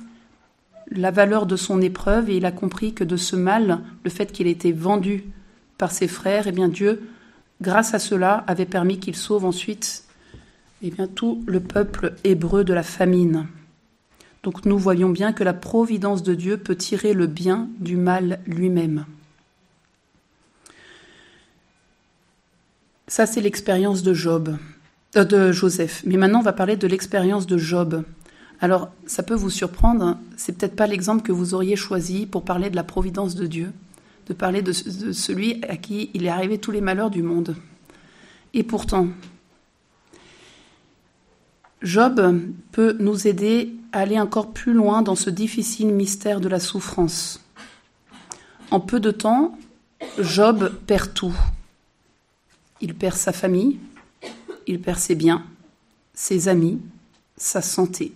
la 0.92 1.12
valeur 1.12 1.46
de 1.46 1.56
son 1.56 1.82
épreuve 1.82 2.30
et 2.30 2.38
il 2.38 2.46
a 2.46 2.52
compris 2.52 2.94
que 2.94 3.04
de 3.04 3.16
ce 3.16 3.36
mal, 3.36 3.82
le 4.04 4.10
fait 4.10 4.32
qu'il 4.32 4.48
ait 4.48 4.52
été 4.52 4.72
vendu 4.72 5.26
par 5.78 5.92
ses 5.92 6.08
frères, 6.08 6.48
eh 6.48 6.52
bien 6.52 6.68
Dieu, 6.68 7.02
grâce 7.62 7.94
à 7.94 8.00
cela, 8.00 8.44
avait 8.48 8.66
permis 8.66 9.00
qu'il 9.00 9.16
sauve 9.16 9.46
ensuite 9.46 10.04
eh 10.82 10.92
bien, 10.92 11.08
tout 11.08 11.44
le 11.46 11.60
peuple 11.60 12.16
hébreu 12.24 12.64
de 12.64 12.74
la 12.74 12.84
famine. 12.84 13.48
Donc 14.44 14.66
nous 14.66 14.78
voyons 14.78 15.10
bien 15.10 15.34
que 15.34 15.44
la 15.44 15.54
providence 15.54 16.24
de 16.24 16.34
Dieu 16.34 16.58
peut 16.58 16.76
tirer 16.76 17.14
le 17.14 17.28
bien 17.28 17.70
du 17.80 17.98
mal 17.98 18.40
lui-même. 18.46 19.06
Ça, 23.08 23.26
c'est 23.26 23.42
l'expérience 23.42 24.04
de 24.04 24.14
Job, 24.14 24.56
euh, 25.16 25.24
de 25.24 25.52
Joseph. 25.52 26.04
Mais 26.06 26.18
maintenant, 26.18 26.40
on 26.40 26.44
va 26.44 26.54
parler 26.54 26.78
de 26.78 26.88
l'expérience 26.88 27.48
de 27.48 27.58
Job. 27.58 28.04
Alors, 28.62 28.90
ça 29.06 29.24
peut 29.24 29.36
vous 29.36 29.50
surprendre, 29.50 30.18
c'est 30.36 30.58
peut-être 30.58 30.76
pas 30.76 30.88
l'exemple 30.88 31.24
que 31.24 31.32
vous 31.32 31.54
auriez 31.54 31.76
choisi 31.76 32.26
pour 32.26 32.44
parler 32.44 32.70
de 32.70 32.76
la 32.76 32.84
providence 32.84 33.36
de 33.36 33.48
Dieu, 33.48 33.72
de 34.28 34.34
parler 34.34 34.62
de, 34.62 34.74
celui 34.74 35.64
à 35.64 35.78
qui 35.78 36.10
il 36.14 36.26
est 36.26 36.30
arrivé 36.30 36.58
tous 36.58 36.72
les 36.72 36.82
malheurs 36.82 37.10
du 37.10 37.24
monde. 37.24 37.56
Et 38.54 38.64
pourtant, 38.64 39.08
Job 41.82 42.42
peut 42.74 42.98
nous 43.00 43.28
aider 43.28 43.74
à 43.94 44.00
aller 44.00 44.20
encore 44.20 44.52
plus 44.52 44.74
loin 44.74 45.02
dans 45.02 45.16
ce 45.16 45.30
difficile 45.30 45.94
mystère 45.94 46.42
de 46.42 46.50
la 46.50 46.60
souffrance. 46.60 47.42
En 48.72 48.82
peu 48.82 49.00
de 49.00 49.12
temps, 49.12 49.58
Job 50.20 50.74
perd 50.86 51.14
tout. 51.14 51.36
Il 52.82 52.94
perd 52.94 53.16
sa 53.16 53.32
famille, 53.32 53.80
il 54.70 54.80
perd 54.80 55.00
ses 55.00 55.18
ses 56.14 56.48
amis, 56.48 56.80
sa 57.36 57.62
santé 57.62 58.14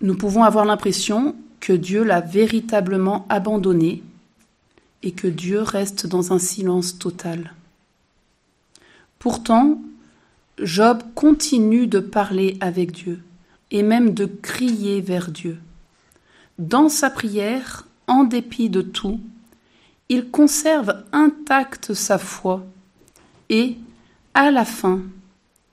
nous 0.00 0.16
pouvons 0.16 0.44
avoir 0.44 0.64
l'impression 0.64 1.36
que 1.60 1.72
Dieu 1.72 2.02
l'a 2.02 2.20
véritablement 2.20 3.26
abandonné 3.28 4.02
et 5.02 5.12
que 5.12 5.26
Dieu 5.26 5.60
reste 5.60 6.06
dans 6.06 6.32
un 6.32 6.38
silence 6.38 6.98
total. 6.98 7.54
Pourtant, 9.18 9.80
Job 10.58 11.02
continue 11.14 11.86
de 11.86 12.00
parler 12.00 12.56
avec 12.60 12.92
Dieu 12.92 13.22
et 13.70 13.82
même 13.82 14.14
de 14.14 14.26
crier 14.26 15.00
vers 15.00 15.30
Dieu. 15.30 15.58
Dans 16.58 16.88
sa 16.88 17.10
prière, 17.10 17.86
en 18.06 18.24
dépit 18.24 18.68
de 18.68 18.82
tout, 18.82 19.20
il 20.08 20.30
conserve 20.30 21.04
intacte 21.12 21.94
sa 21.94 22.18
foi 22.18 22.64
et, 23.50 23.76
à 24.32 24.50
la 24.50 24.64
fin, 24.64 25.02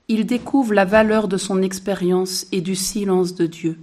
il 0.08 0.26
découvre 0.26 0.74
la 0.74 0.84
valeur 0.84 1.28
de 1.28 1.38
son 1.38 1.62
expérience 1.62 2.46
et 2.52 2.60
du 2.60 2.76
silence 2.76 3.34
de 3.34 3.46
Dieu 3.46 3.78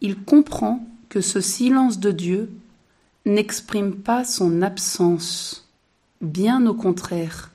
il 0.00 0.16
comprend 0.16 0.86
que 1.08 1.20
ce 1.20 1.40
silence 1.40 1.98
de 1.98 2.10
Dieu 2.10 2.50
n'exprime 3.26 3.94
pas 3.94 4.24
son 4.24 4.62
absence, 4.62 5.68
bien 6.20 6.66
au 6.66 6.74
contraire. 6.74 7.50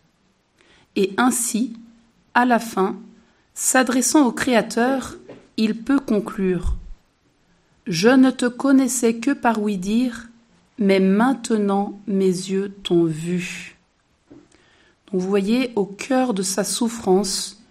Et 0.95 1.13
ainsi, 1.17 1.74
à 2.34 2.45
la 2.45 2.60
fin, 2.60 2.98
s'adressant 3.54 4.28
au 4.28 4.32
Créateur, 4.32 5.17
il 5.58 5.76
peut 5.76 6.00
conclure 6.00 6.76
Je 7.88 8.10
ne 8.10 8.30
te 8.30 8.45
connaissais 8.45 9.15
que 9.15 9.32
par 9.32 9.62
oui 9.62 9.78
dire, 9.78 10.28
mais 10.78 11.00
maintenant 11.00 12.00
mes 12.08 12.26
yeux 12.26 12.74
t'ont 12.84 13.06
vu. 13.06 13.75
Vous 15.12 15.20
voyez, 15.20 15.72
au 15.76 15.86
cœur 15.86 16.34
de 16.34 16.41
sa 16.41 16.63
souffrance, 16.63 17.62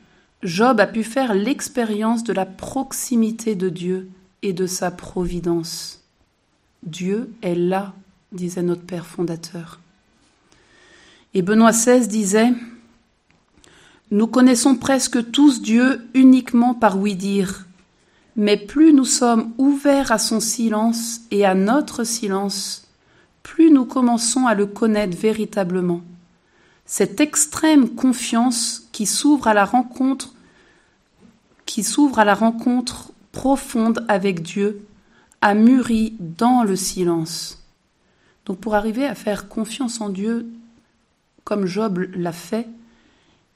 Job 0.43 0.79
a 0.79 0.87
pu 0.87 1.03
faire 1.03 1.35
l'expérience 1.35 2.23
de 2.23 2.33
la 2.33 2.47
proximité 2.47 3.55
de 3.55 3.69
Dieu 3.69 4.09
et 4.43 4.53
de 4.53 4.67
sa 4.67 4.91
providence. 4.91 6.03
Dieu 6.85 7.33
est 7.43 7.55
là, 7.55 7.95
disait 8.31 8.63
notre 8.63 8.83
Père 8.83 9.07
fondateur. 9.07 9.81
Et 11.33 11.43
Benoît 11.43 11.73
XVI 11.73 12.07
disait 12.07 12.53
Nous 14.11 14.27
connaissons 14.27 14.77
presque 14.77 15.31
tous 15.33 15.63
Dieu 15.63 16.07
uniquement 16.15 16.75
par 16.75 16.99
oui-dire, 16.99 17.67
mais 18.37 18.57
plus 18.57 18.93
nous 18.93 19.07
sommes 19.07 19.53
ouverts 19.59 20.13
à 20.13 20.19
son 20.19 20.41
silence 20.41 21.23
et 21.31 21.45
à 21.45 21.55
notre 21.55 22.05
silence, 22.05 22.89
plus 23.43 23.71
nous 23.71 23.87
commençons 23.87 24.47
à 24.47 24.55
le 24.55 24.67
connaître 24.67 25.17
véritablement. 25.17 26.03
Cette 26.97 27.19
extrême 27.21 27.89
confiance 27.89 28.89
qui 28.93 29.07
s'ouvre 29.07 29.49
à 29.49 29.53
la 29.53 29.65
rencontre 29.65 30.33
qui 31.67 31.83
s'ouvre 31.83 32.21
à 32.21 32.25
la 32.25 32.37
rencontre 32.37 33.11
profonde 33.33 34.05
avec 34.07 34.43
Dieu 34.43 34.87
a 35.41 35.55
mûri 35.55 36.15
dans 36.21 36.63
le 36.63 36.77
silence. 36.77 37.67
Donc 38.47 38.61
pour 38.61 38.77
arriver 38.77 39.07
à 39.07 39.17
faire 39.17 39.49
confiance 39.49 40.01
en 40.01 40.09
Dieu 40.09 40.47
comme 41.43 41.67
Job 41.67 41.99
l'a 42.15 42.31
fait, 42.31 42.69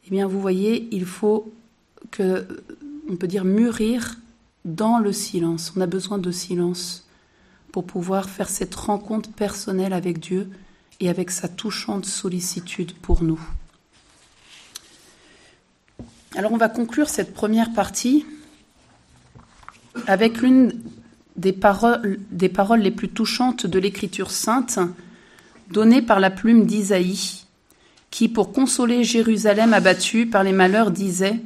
eh 0.04 0.10
bien 0.10 0.26
vous 0.26 0.40
voyez, 0.40 0.88
il 0.90 1.04
faut 1.04 1.54
que 2.10 2.44
on 3.08 3.14
peut 3.14 3.28
dire 3.28 3.44
mûrir 3.44 4.16
dans 4.64 4.98
le 4.98 5.12
silence. 5.12 5.72
On 5.76 5.80
a 5.80 5.86
besoin 5.86 6.18
de 6.18 6.32
silence 6.32 7.06
pour 7.70 7.84
pouvoir 7.84 8.28
faire 8.28 8.48
cette 8.48 8.74
rencontre 8.74 9.30
personnelle 9.30 9.92
avec 9.92 10.18
Dieu 10.18 10.50
et 11.00 11.08
avec 11.08 11.30
sa 11.30 11.48
touchante 11.48 12.04
sollicitude 12.04 12.92
pour 12.94 13.22
nous. 13.22 13.40
Alors 16.34 16.52
on 16.52 16.56
va 16.56 16.68
conclure 16.68 17.08
cette 17.08 17.34
première 17.34 17.72
partie 17.72 18.26
avec 20.06 20.42
l'une 20.42 20.72
des 21.36 21.52
paroles, 21.52 22.18
des 22.30 22.48
paroles 22.48 22.80
les 22.80 22.90
plus 22.90 23.08
touchantes 23.08 23.66
de 23.66 23.78
l'Écriture 23.78 24.30
sainte, 24.30 24.78
donnée 25.70 26.02
par 26.02 26.20
la 26.20 26.30
plume 26.30 26.66
d'Isaïe, 26.66 27.44
qui, 28.10 28.28
pour 28.28 28.52
consoler 28.52 29.04
Jérusalem 29.04 29.72
abattue 29.72 30.26
par 30.26 30.42
les 30.42 30.52
malheurs, 30.52 30.90
disait 30.90 31.40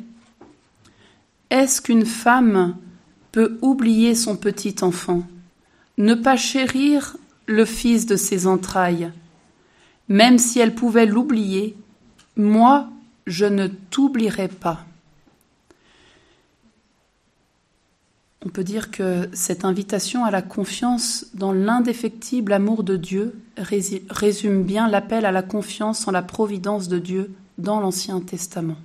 Est-ce 1.51 1.81
qu'une 1.81 2.07
femme 2.07 2.77
peut 3.33 3.59
oublier 3.63 4.15
son 4.15 4.37
petit 4.37 4.77
enfant, 4.83 5.23
ne 5.99 6.15
pas 6.15 6.37
chérir 6.37 7.17
le 7.47 7.65
fils 7.65 8.07
de 8.07 8.17
ses 8.17 8.47
entrailles 8.47 9.11
Même 10.13 10.37
si 10.37 10.59
elle 10.61 10.75
pouvait 10.75 11.07
l'oublier, 11.07 11.75
moi, 12.37 12.91
je 13.27 13.47
ne 13.47 13.67
t'oublierai 13.67 14.49
pas. 14.49 14.85
On 18.45 18.51
peut 18.51 18.63
dire 18.63 18.91
que 18.91 19.31
cette 19.33 19.65
invitation 19.65 20.27
à 20.27 20.31
la 20.31 20.43
confiance 20.43 21.29
dans 21.33 21.55
l'indéfectible 21.55 22.53
amour 22.53 22.83
de 22.83 22.99
Dieu 22.99 23.41
résume 23.57 24.65
bien 24.65 24.87
l'appel 24.87 25.25
à 25.25 25.33
la 25.33 25.43
confiance 25.43 26.07
en 26.07 26.11
la 26.11 26.21
providence 26.21 26.89
de 26.89 26.99
Dieu 26.99 27.33
dans 27.57 27.81
l'Ancien 27.81 28.21
Testament. 28.21 28.77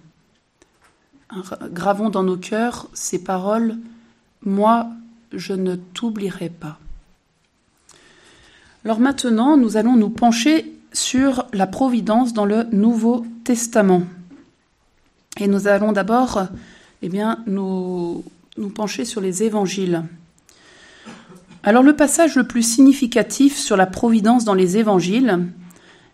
Gravons 1.72 2.10
dans 2.10 2.24
nos 2.24 2.38
cœurs 2.38 2.88
ces 2.94 3.22
paroles 3.22 3.76
Moi, 4.44 4.88
je 5.34 5.52
ne 5.52 5.76
t'oublierai 5.76 6.48
pas. 6.48 6.80
Alors 8.86 9.02
maintenant, 9.02 9.58
nous 9.58 9.76
allons 9.76 9.98
nous 9.98 10.10
pencher 10.10 10.77
sur 10.98 11.46
la 11.54 11.68
providence 11.68 12.34
dans 12.34 12.46
le 12.46 12.64
Nouveau 12.72 13.26
Testament. 13.44 14.04
Et 15.40 15.48
nous 15.48 15.68
allons 15.68 15.92
d'abord 15.92 16.48
eh 17.04 17.10
bien, 17.10 17.44
nous 17.46 18.24
nous 18.58 18.70
pencher 18.70 19.06
sur 19.06 19.22
les 19.22 19.44
évangiles. 19.44 20.04
Alors 21.62 21.84
le 21.84 21.96
passage 21.96 22.36
le 22.36 22.48
plus 22.48 22.64
significatif 22.64 23.56
sur 23.56 23.78
la 23.78 23.86
providence 23.86 24.46
dans 24.46 24.56
les 24.56 24.78
évangiles 24.78 25.48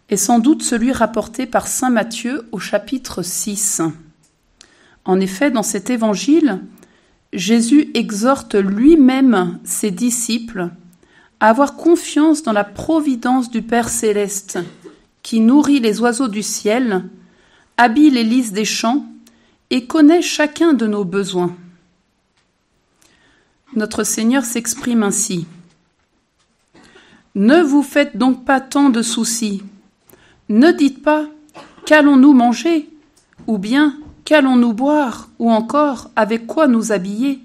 est 0.09 0.17
sans 0.17 0.39
doute 0.39 0.63
celui 0.63 0.91
rapporté 0.91 1.45
par 1.45 1.67
Saint 1.67 1.89
Matthieu 1.89 2.45
au 2.51 2.59
chapitre 2.59 3.21
6. 3.21 3.81
En 5.05 5.19
effet, 5.21 5.51
dans 5.51 5.63
cet 5.63 5.89
évangile, 5.89 6.59
Jésus 7.31 7.89
exhorte 7.93 8.55
lui-même 8.55 9.59
ses 9.63 9.91
disciples 9.91 10.69
avoir 11.39 11.75
confiance 11.75 12.43
dans 12.43 12.51
la 12.51 12.63
providence 12.63 13.49
du 13.49 13.61
Père 13.61 13.89
céleste, 13.89 14.59
qui 15.21 15.39
nourrit 15.39 15.79
les 15.79 16.01
oiseaux 16.01 16.27
du 16.27 16.43
ciel, 16.43 17.09
habille 17.77 18.11
les 18.11 18.23
lys 18.23 18.51
des 18.51 18.65
champs 18.65 19.05
et 19.69 19.87
connaît 19.87 20.21
chacun 20.21 20.73
de 20.73 20.85
nos 20.85 21.03
besoins. 21.03 21.55
Notre 23.75 24.03
Seigneur 24.03 24.45
s'exprime 24.45 25.03
ainsi. 25.03 25.47
Ne 27.35 27.61
vous 27.61 27.81
faites 27.81 28.15
donc 28.15 28.45
pas 28.45 28.61
tant 28.61 28.89
de 28.89 29.01
soucis. 29.01 29.63
Ne 30.49 30.71
dites 30.71 31.01
pas 31.01 31.25
qu'allons-nous 31.85 32.33
manger 32.33 32.89
ou 33.47 33.57
bien 33.57 33.97
qu'allons-nous 34.25 34.73
boire 34.73 35.29
ou 35.39 35.51
encore 35.51 36.11
avec 36.15 36.45
quoi 36.45 36.67
nous 36.67 36.91
habiller. 36.91 37.39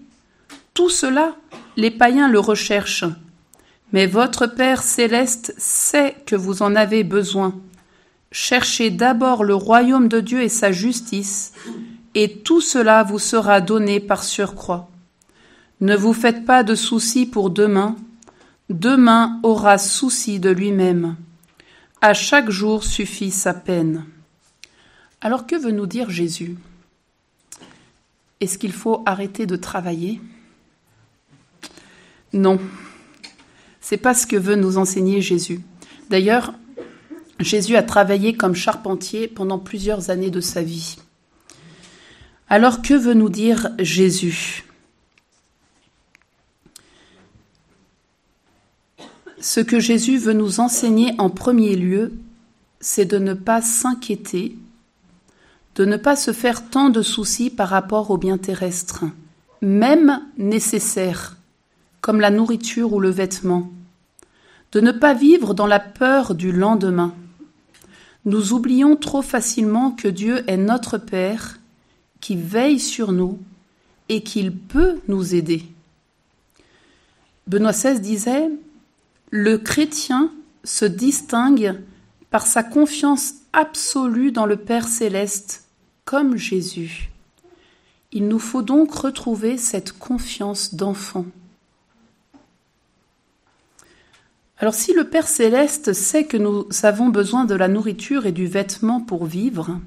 Tout 0.75 0.91
cela, 0.91 1.35
les 1.77 1.91
païens 1.91 2.29
le 2.29 2.39
recherchent. 2.39 3.05
Mais 3.93 4.07
votre 4.07 4.47
Père 4.47 4.83
céleste 4.83 5.55
sait 5.57 6.17
que 6.27 6.37
vous 6.37 6.63
en 6.63 6.75
avez 6.75 7.05
besoin. 7.05 7.55
Cherchez 8.31 8.91
d'abord 8.91 9.45
le 9.45 9.55
royaume 9.55 10.09
de 10.09 10.21
Dieu 10.21 10.43
et 10.43 10.51
sa 10.51 10.73
justice, 10.73 11.53
et 12.15 12.39
tout 12.39 12.61
cela 12.61 13.03
vous 13.03 13.19
sera 13.19 13.61
donné 13.61 14.01
par 14.01 14.25
surcroît. 14.25 14.91
Ne 15.81 15.97
vous 15.97 16.13
faites 16.13 16.45
pas 16.45 16.63
de 16.63 16.75
soucis 16.75 17.25
pour 17.25 17.51
demain. 17.51 17.97
Demain 18.69 19.41
aura 19.43 19.79
souci 19.79 20.41
de 20.41 20.51
lui-même. 20.51 21.17
À 22.01 22.13
chaque 22.15 22.51
jour 22.51 22.85
suffit 22.85 23.31
sa 23.31 23.55
peine. 23.55 24.05
Alors 25.21 25.47
que 25.47 25.57
veut 25.57 25.73
nous 25.73 25.87
dire 25.87 26.11
Jésus? 26.11 26.57
Est-ce 28.41 28.59
qu'il 28.59 28.73
faut 28.73 29.03
arrêter 29.07 29.47
de 29.47 29.57
travailler? 29.57 30.21
Non. 32.33 32.59
C'est 33.89 33.97
pas 33.97 34.13
ce 34.13 34.27
que 34.27 34.37
veut 34.37 34.55
nous 34.55 34.77
enseigner 34.77 35.23
Jésus. 35.23 35.63
D'ailleurs, 36.11 36.53
Jésus 37.41 37.75
a 37.75 37.83
travaillé 37.83 38.37
comme 38.37 38.55
charpentier 38.55 39.29
pendant 39.29 39.59
plusieurs 39.59 40.11
années 40.11 40.29
de 40.29 40.43
sa 40.43 40.61
vie. 40.61 40.99
Alors 42.51 42.83
que 42.83 42.93
veut 42.93 43.15
nous 43.15 43.31
dire 43.31 43.71
Jésus? 43.79 44.67
Ce 49.41 49.61
que 49.61 49.81
Jésus 49.81 50.19
veut 50.19 50.35
nous 50.35 50.61
enseigner 50.61 51.15
en 51.17 51.31
premier 51.31 51.75
lieu, 51.75 52.13
c'est 52.81 53.07
de 53.07 53.17
ne 53.17 53.33
pas 53.33 53.63
s'inquiéter, 53.63 54.55
de 55.77 55.87
ne 55.87 55.97
pas 55.97 56.17
se 56.17 56.35
faire 56.35 56.69
tant 56.69 56.91
de 56.91 57.01
soucis 57.01 57.49
par 57.49 57.71
rapport 57.71 58.11
aux 58.11 58.19
biens 58.19 58.37
terrestres, 58.37 59.07
même 59.63 60.21
nécessaires, 60.37 61.39
comme 62.03 62.21
la 62.21 62.31
nourriture 62.31 62.93
ou 62.93 63.01
le 63.01 63.09
vêtement, 63.09 63.71
de 64.73 64.81
ne 64.81 64.93
pas 64.93 65.15
vivre 65.15 65.55
dans 65.55 65.67
la 65.67 65.81
peur 65.81 66.35
du 66.35 66.53
lendemain. 66.53 67.15
Nous 68.25 68.53
oublions 68.53 68.97
trop 68.97 69.23
facilement 69.23 69.91
que 69.91 70.09
Dieu 70.09 70.45
est 70.51 70.57
notre 70.57 70.99
Père, 70.99 71.59
qui 72.21 72.37
veille 72.37 72.81
sur 72.81 73.13
nous 73.13 73.39
et 74.09 74.23
qu'il 74.23 74.55
peut 74.55 75.01
nous 75.09 75.35
aider. 75.35 75.65
Benoît 77.47 77.73
XVI 77.73 78.01
disait 78.01 78.51
le 79.31 79.59
chrétien 79.59 80.31
se 80.65 80.85
distingue 80.85 81.81
par 82.31 82.47
sa 82.47 82.63
confiance 82.63 83.35
absolue 83.53 84.33
dans 84.33 84.47
le 84.47 84.57
Père 84.57 84.89
céleste, 84.89 85.65
comme 86.05 86.37
Jésus. 86.37 87.11
Il 88.13 88.29
nous 88.29 88.39
faut 88.39 88.63
donc 88.63 88.93
retrouver 88.95 89.59
cette 89.59 89.93
confiance 89.93 90.75
d'enfant. 90.75 91.27
Alors 94.61 94.75
si 94.75 94.93
le 94.93 95.05
Père 95.05 95.29
céleste 95.29 95.93
sait 95.93 96.25
que 96.25 96.37
nous 96.37 96.67
avons 96.83 97.09
besoin 97.09 97.45
de 97.45 97.55
la 97.55 97.69
nourriture 97.69 98.27
et 98.27 98.33
du 98.33 98.47
vêtement 98.47 99.01
pour 99.01 99.25
vivre, 99.25 99.79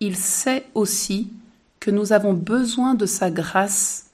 il 0.00 0.16
sait 0.16 0.66
aussi 0.74 1.28
que 1.78 1.92
nous 1.92 2.12
avons 2.12 2.34
besoin 2.34 2.94
de 2.94 3.06
sa 3.06 3.30
grâce 3.30 4.06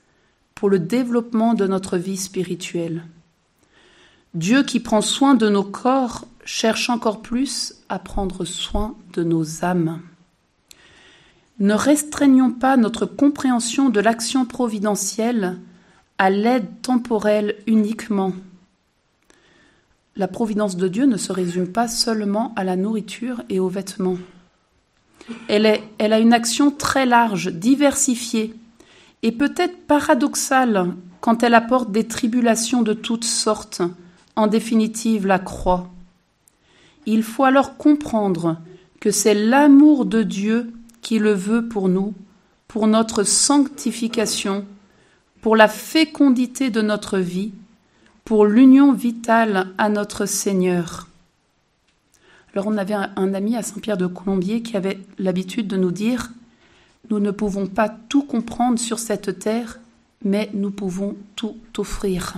pour 0.53 0.69
le 0.69 0.77
développement 0.77 1.55
de 1.55 1.65
notre 1.65 1.97
vie 1.97 2.17
spirituelle. 2.17 3.05
Dieu 4.35 4.61
qui 4.61 4.79
prend 4.79 5.01
soin 5.01 5.33
de 5.33 5.49
nos 5.49 5.63
corps 5.63 6.25
cherche 6.45 6.91
encore 6.91 7.21
plus 7.21 7.73
à 7.89 7.97
prendre 7.97 8.45
soin 8.45 8.95
de 9.13 9.23
nos 9.23 9.65
âmes. 9.65 9.99
Ne 11.59 11.73
restreignons 11.73 12.51
pas 12.51 12.77
notre 12.77 13.07
compréhension 13.07 13.89
de 13.89 13.99
l'action 13.99 14.45
providentielle 14.45 15.57
à 16.19 16.29
l'aide 16.29 16.67
temporelle 16.83 17.55
uniquement. 17.65 18.33
La 20.17 20.27
providence 20.27 20.77
de 20.77 20.87
Dieu 20.87 21.05
ne 21.05 21.15
se 21.15 21.31
résume 21.31 21.67
pas 21.67 21.87
seulement 21.87 22.51
à 22.55 22.63
la 22.63 22.75
nourriture 22.75 23.43
et 23.49 23.59
aux 23.59 23.69
vêtements. 23.69 24.17
Elle, 25.47 25.67
a 25.67 26.19
une 26.19 26.33
action 26.33 26.71
très 26.71 27.05
large, 27.05 27.51
diversifiée, 27.53 28.55
et 29.21 29.31
peut-être 29.31 29.85
paradoxale 29.85 30.95
quand 31.21 31.43
elle 31.43 31.53
apporte 31.53 31.91
des 31.91 32.07
tribulations 32.07 32.81
de 32.81 32.93
toutes 32.93 33.25
sortes, 33.25 33.83
en 34.35 34.47
définitive 34.47 35.27
la 35.27 35.37
croix. 35.37 35.89
Il 37.05 37.21
faut 37.21 37.43
alors 37.43 37.77
comprendre 37.77 38.57
que 38.99 39.11
c'est 39.11 39.35
l'amour 39.35 40.05
de 40.05 40.23
Dieu 40.23 40.73
qui 41.01 41.19
le 41.19 41.31
veut 41.31 41.67
pour 41.67 41.89
nous, 41.89 42.15
pour 42.67 42.87
notre 42.87 43.23
sanctification, 43.23 44.65
pour 45.41 45.55
la 45.55 45.67
fécondité 45.67 46.69
de 46.71 46.81
notre 46.81 47.19
vie, 47.19 47.51
pour 48.27 48.45
l'union 48.45 48.91
vitale 48.91 49.69
à 49.77 49.87
notre 49.87 50.25
Seigneur. 50.25 51.07
Alors 52.51 52.67
on 52.67 52.75
avait 52.75 52.93
un, 52.93 53.33
ami 53.33 53.55
à 53.55 53.63
Saint-Pierre 53.63 53.95
de 53.95 54.05
Colombier 54.05 54.61
qui 54.61 54.75
avait 54.75 54.99
l'habitude 55.17 55.69
de 55.69 55.77
nous 55.77 55.91
dire 55.91 56.31
Nous 57.09 57.21
ne 57.21 57.31
pouvons 57.31 57.67
pas 57.67 57.87
tout 57.87 58.23
comprendre 58.23 58.79
sur 58.79 58.99
cette 58.99 59.39
terre, 59.39 59.79
mais 60.25 60.49
nous 60.53 60.71
pouvons 60.71 61.15
tout 61.37 61.55
offrir. 61.77 62.35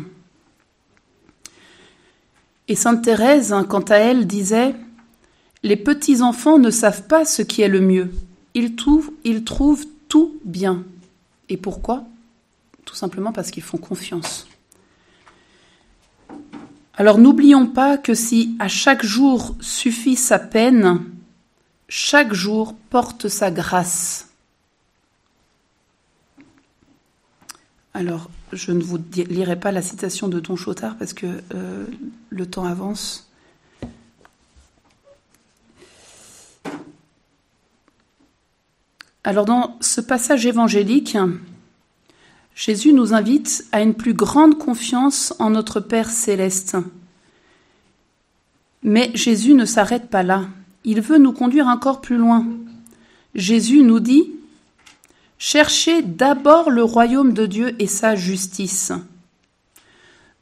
Et 2.67 2.75
sainte 2.75 3.03
Thérèse, 3.03 3.51
hein, 3.51 3.63
quant 3.63 3.81
à 3.81 3.95
elle, 3.95 4.27
disait 4.27 4.75
Les 5.63 5.75
petits 5.75 6.21
enfants 6.21 6.59
ne 6.59 6.69
savent 6.69 7.07
pas 7.07 7.25
ce 7.25 7.41
qui 7.41 7.63
est 7.63 7.67
le 7.67 7.81
mieux. 7.81 8.11
Ils 8.53 8.75
trouvent 8.75 9.85
tout 10.07 10.35
bien. 10.45 10.83
Et 11.49 11.57
pourquoi? 11.57 12.03
Tout 12.85 12.95
simplement 12.95 13.31
parce 13.31 13.49
qu'ils 13.49 13.63
font 13.63 13.79
confiance. 13.79 14.45
Alors 16.99 17.17
n'oublions 17.17 17.65
pas 17.65 17.97
que 17.97 18.13
si 18.13 18.57
à 18.59 18.67
chaque 18.67 19.05
jour 19.05 19.55
suffit 19.61 20.17
sa 20.17 20.37
peine, 20.37 21.05
chaque 21.87 22.33
jour 22.33 22.75
porte 22.89 23.29
sa 23.29 23.51
grâce. 23.51 24.27
Alors, 27.93 28.29
je 28.51 28.73
ne 28.73 28.83
vous 28.83 28.99
lirai 29.13 29.57
pas 29.57 29.71
la 29.71 29.81
citation 29.81 30.27
de 30.27 30.41
Don 30.41 30.57
Chotard 30.57 30.97
parce 30.97 31.13
que 31.13 31.41
euh, 31.55 31.85
le 32.29 32.45
temps 32.45 32.65
avance. 32.65 33.31
Alors, 39.23 39.45
dans 39.45 39.77
ce 39.79 40.01
passage 40.01 40.45
évangélique, 40.45 41.17
Jésus 42.59 42.91
nous 42.91 43.13
invite 43.13 43.65
à 43.71 43.81
une 43.81 43.93
plus 43.93 44.13
grande 44.13 44.57
confiance 44.57 45.33
en 45.39 45.51
notre 45.51 45.79
Père 45.79 46.09
céleste. 46.09 46.75
Mais 48.83 49.11
Jésus 49.13 49.53
ne 49.53 49.63
s'arrête 49.63 50.09
pas 50.09 50.23
là. 50.23 50.43
Il 50.83 50.99
veut 50.99 51.19
nous 51.19 51.31
conduire 51.31 51.67
encore 51.67 52.01
plus 52.01 52.17
loin. 52.17 52.45
Jésus 53.33 53.81
nous 53.81 54.01
dit 54.01 54.31
Cherchez 55.37 56.01
d'abord 56.01 56.69
le 56.69 56.83
royaume 56.83 57.31
de 57.31 57.45
Dieu 57.45 57.81
et 57.81 57.87
sa 57.87 58.17
justice. 58.17 58.91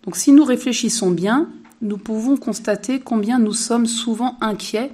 Donc 0.01 0.15
si 0.15 0.31
nous 0.31 0.43
réfléchissons 0.43 1.11
bien, 1.11 1.47
nous 1.83 1.99
pouvons 1.99 2.35
constater 2.35 2.99
combien 2.99 3.37
nous 3.37 3.53
sommes 3.53 3.85
souvent 3.85 4.39
inquiets, 4.41 4.91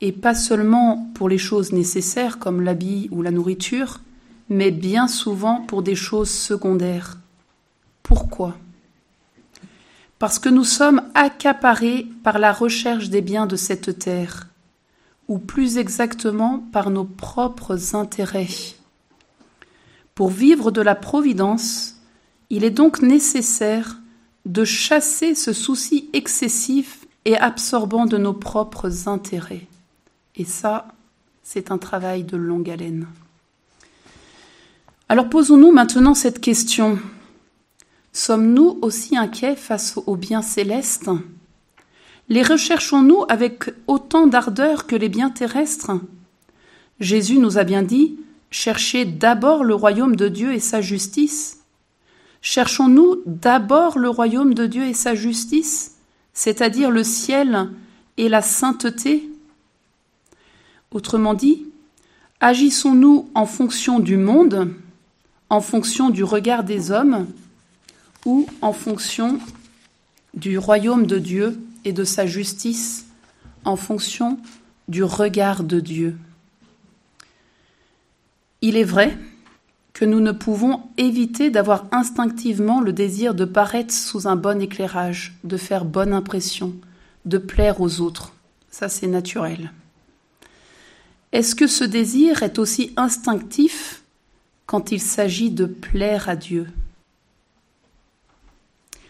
et 0.00 0.12
pas 0.12 0.34
seulement 0.34 1.10
pour 1.12 1.28
les 1.28 1.36
choses 1.36 1.72
nécessaires 1.72 2.38
comme 2.38 2.62
l'habit 2.62 3.10
ou 3.10 3.20
la 3.20 3.32
nourriture, 3.32 4.00
mais 4.48 4.70
bien 4.70 5.08
souvent 5.08 5.62
pour 5.62 5.82
des 5.82 5.94
choses 5.94 6.30
secondaires. 6.30 7.18
Pourquoi? 8.02 8.56
Parce 10.18 10.38
que 10.38 10.48
nous 10.48 10.64
sommes 10.64 11.02
accaparés 11.14 12.06
par 12.22 12.38
la 12.38 12.52
recherche 12.52 13.10
des 13.10 13.20
biens 13.20 13.46
de 13.46 13.56
cette 13.56 13.98
terre, 13.98 14.48
ou 15.28 15.38
plus 15.38 15.78
exactement 15.78 16.58
par 16.72 16.90
nos 16.90 17.04
propres 17.04 17.94
intérêts. 17.94 18.48
Pour 20.14 20.28
vivre 20.28 20.70
de 20.70 20.80
la 20.80 20.94
providence, 20.94 21.96
il 22.50 22.64
est 22.64 22.70
donc 22.70 23.02
nécessaire 23.02 23.98
de 24.46 24.64
chasser 24.64 25.34
ce 25.34 25.52
souci 25.52 26.08
excessif 26.12 27.06
et 27.24 27.36
absorbant 27.36 28.06
de 28.06 28.18
nos 28.18 28.34
propres 28.34 29.08
intérêts. 29.08 29.66
Et 30.36 30.44
ça, 30.44 30.88
c'est 31.42 31.70
un 31.70 31.78
travail 31.78 32.24
de 32.24 32.36
longue 32.36 32.70
haleine. 32.70 33.06
Alors 35.08 35.28
posons-nous 35.28 35.70
maintenant 35.70 36.14
cette 36.14 36.40
question. 36.40 36.98
Sommes-nous 38.12 38.78
aussi 38.80 39.16
inquiets 39.16 39.56
face 39.56 39.98
aux 40.06 40.16
biens 40.16 40.40
célestes? 40.40 41.10
Les 42.30 42.42
recherchons-nous 42.42 43.24
avec 43.28 43.64
autant 43.86 44.26
d'ardeur 44.26 44.86
que 44.86 44.96
les 44.96 45.10
biens 45.10 45.28
terrestres? 45.28 45.92
Jésus 47.00 47.38
nous 47.38 47.58
a 47.58 47.64
bien 47.64 47.82
dit 47.82 48.18
Cherchez 48.50 49.04
d'abord 49.04 49.62
le 49.62 49.74
royaume 49.74 50.16
de 50.16 50.28
Dieu 50.28 50.54
et 50.54 50.60
sa 50.60 50.80
justice. 50.80 51.64
Cherchons-nous 52.40 53.16
d'abord 53.26 53.98
le 53.98 54.08
royaume 54.08 54.54
de 54.54 54.66
Dieu 54.66 54.84
et 54.86 54.94
sa 54.94 55.14
justice, 55.14 55.96
c'est-à-dire 56.32 56.90
le 56.90 57.02
ciel 57.02 57.68
et 58.16 58.28
la 58.28 58.42
sainteté? 58.42 59.28
Autrement 60.92 61.34
dit, 61.34 61.66
agissons-nous 62.40 63.28
en 63.34 63.46
fonction 63.46 63.98
du 63.98 64.16
monde, 64.16 64.72
en 65.54 65.60
fonction 65.60 66.10
du 66.10 66.24
regard 66.24 66.64
des 66.64 66.90
hommes, 66.90 67.26
ou 68.26 68.46
en 68.60 68.72
fonction 68.72 69.38
du 70.34 70.58
royaume 70.58 71.06
de 71.06 71.18
Dieu 71.18 71.60
et 71.84 71.92
de 71.92 72.04
sa 72.04 72.26
justice, 72.26 73.06
en 73.64 73.76
fonction 73.76 74.38
du 74.88 75.02
regard 75.02 75.64
de 75.64 75.80
Dieu 75.80 76.16
il 78.64 78.78
est 78.78 78.84
vrai 78.84 79.18
que 79.92 80.06
nous 80.06 80.20
ne 80.20 80.32
pouvons 80.32 80.80
éviter 80.96 81.50
d'avoir 81.50 81.84
instinctivement 81.92 82.80
le 82.80 82.94
désir 82.94 83.34
de 83.34 83.44
paraître 83.44 83.92
sous 83.92 84.26
un 84.26 84.36
bon 84.36 84.58
éclairage, 84.62 85.36
de 85.44 85.58
faire 85.58 85.84
bonne 85.84 86.14
impression, 86.14 86.72
de 87.26 87.36
plaire 87.36 87.82
aux 87.82 88.00
autres. 88.00 88.32
Ça, 88.70 88.88
c'est 88.88 89.06
naturel. 89.06 89.70
Est-ce 91.32 91.54
que 91.54 91.66
ce 91.66 91.84
désir 91.84 92.42
est 92.42 92.58
aussi 92.58 92.94
instinctif 92.96 94.02
quand 94.66 94.92
il 94.92 95.00
s'agit 95.00 95.50
de 95.50 95.66
plaire 95.66 96.28
à 96.28 96.36
Dieu 96.36 96.68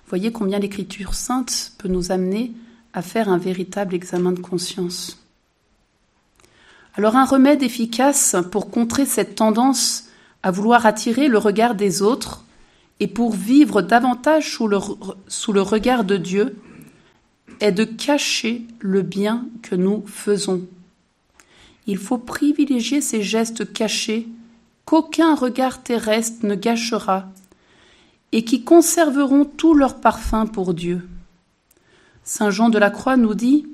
Voyez 0.07 0.33
combien 0.33 0.59
l'Écriture 0.59 1.15
sainte 1.15 1.73
peut 1.79 1.89
nous 1.89 2.13
amener 2.13 2.53
à 2.93 3.03
faire 3.03 3.29
un 3.29 3.39
véritable 3.39 3.95
examen 3.95 4.33
de 4.33 4.41
conscience. 4.41 5.19
Alors 6.95 7.17
un 7.17 7.25
remède 7.25 7.63
efficace 7.63 8.37
pour 8.53 8.71
contrer 8.71 9.07
cette 9.07 9.35
tendance 9.35 10.05
à 10.45 10.51
vouloir 10.51 10.87
attirer 10.87 11.27
le 11.27 11.39
regard 11.39 11.75
des 11.75 12.03
autres 12.03 12.45
et 13.01 13.09
pour 13.09 13.33
vivre 13.33 13.83
davantage 13.83 14.53
sous 14.53 14.69
le, 14.69 15.61
regard 15.61 16.05
de 16.05 16.17
Dieu 16.17 16.57
est 17.61 17.73
de 17.73 17.85
cacher 17.85 18.63
le 18.79 19.03
bien 19.03 19.47
que 19.63 19.75
nous 19.75 20.05
faisons. 20.07 20.63
Il 21.87 21.99
faut 21.99 22.19
privilégier 22.19 23.01
ces 23.01 23.23
gestes 23.23 23.73
cachés 23.73 24.29
qu'aucun 24.85 25.35
regard 25.35 25.83
terrestre 25.83 26.47
ne 26.47 26.55
gâchera 26.55 27.27
et 28.33 28.45
qui 28.45 28.65
conserveront 28.65 29.45
tout 29.45 29.75
leur 29.75 30.01
parfum 30.01 30.47
pour 30.47 30.75
Dieu. 30.75 31.09
Saint 32.25 32.51
Jean 32.51 32.69
de 32.69 32.79
la 32.79 32.91
Croix 32.91 33.17
nous 33.17 33.35
dit 33.35 33.67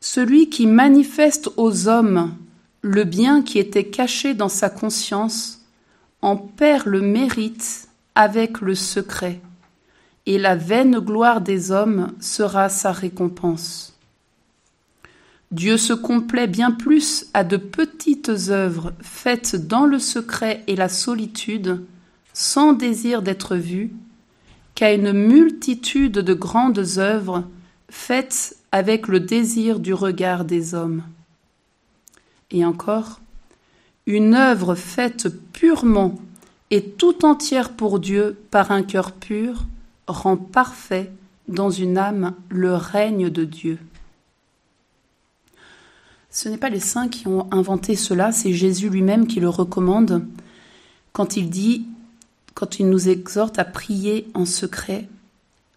celui 0.00 0.50
qui 0.50 0.66
manifeste 0.66 1.50
aux 1.56 1.86
hommes 1.86 2.34
le 2.82 3.04
bien 3.04 3.42
qui 3.42 3.60
était 3.60 3.86
caché 3.86 4.34
dans 4.34 4.48
sa 4.48 4.68
conscience 4.68 5.60
en 6.20 6.36
perd 6.36 6.86
le 6.86 7.00
mérite 7.00 7.88
avec 8.14 8.60
le 8.60 8.74
secret, 8.74 9.40
et 10.26 10.38
la 10.38 10.56
vaine 10.56 10.98
gloire 10.98 11.40
des 11.40 11.70
hommes 11.70 12.12
sera 12.20 12.68
sa 12.68 12.92
récompense. 12.92 13.91
Dieu 15.52 15.76
se 15.76 15.92
complaît 15.92 16.46
bien 16.46 16.70
plus 16.70 17.26
à 17.34 17.44
de 17.44 17.58
petites 17.58 18.32
œuvres 18.48 18.94
faites 19.02 19.54
dans 19.54 19.84
le 19.84 19.98
secret 19.98 20.64
et 20.66 20.76
la 20.76 20.88
solitude, 20.88 21.84
sans 22.32 22.72
désir 22.72 23.20
d'être 23.20 23.56
vues, 23.56 23.92
qu'à 24.74 24.94
une 24.94 25.12
multitude 25.12 26.14
de 26.14 26.32
grandes 26.32 26.96
œuvres 26.96 27.44
faites 27.90 28.56
avec 28.72 29.08
le 29.08 29.20
désir 29.20 29.78
du 29.78 29.92
regard 29.92 30.46
des 30.46 30.74
hommes. 30.74 31.02
Et 32.50 32.64
encore, 32.64 33.20
une 34.06 34.34
œuvre 34.34 34.74
faite 34.74 35.28
purement 35.52 36.18
et 36.70 36.82
tout 36.82 37.26
entière 37.26 37.72
pour 37.72 38.00
Dieu 38.00 38.38
par 38.50 38.72
un 38.72 38.82
cœur 38.82 39.12
pur 39.12 39.66
rend 40.06 40.38
parfait 40.38 41.12
dans 41.48 41.68
une 41.68 41.98
âme 41.98 42.32
le 42.48 42.74
règne 42.74 43.28
de 43.28 43.44
Dieu. 43.44 43.78
Ce 46.32 46.48
n'est 46.48 46.56
pas 46.56 46.70
les 46.70 46.80
saints 46.80 47.08
qui 47.08 47.28
ont 47.28 47.46
inventé 47.52 47.94
cela, 47.94 48.32
c'est 48.32 48.54
Jésus 48.54 48.88
lui-même 48.88 49.26
qui 49.26 49.38
le 49.38 49.50
recommande 49.50 50.24
quand 51.12 51.36
il 51.36 51.50
dit, 51.50 51.86
quand 52.54 52.78
il 52.78 52.88
nous 52.88 53.10
exhorte 53.10 53.58
à 53.58 53.66
prier 53.66 54.26
en 54.32 54.46
secret, 54.46 55.08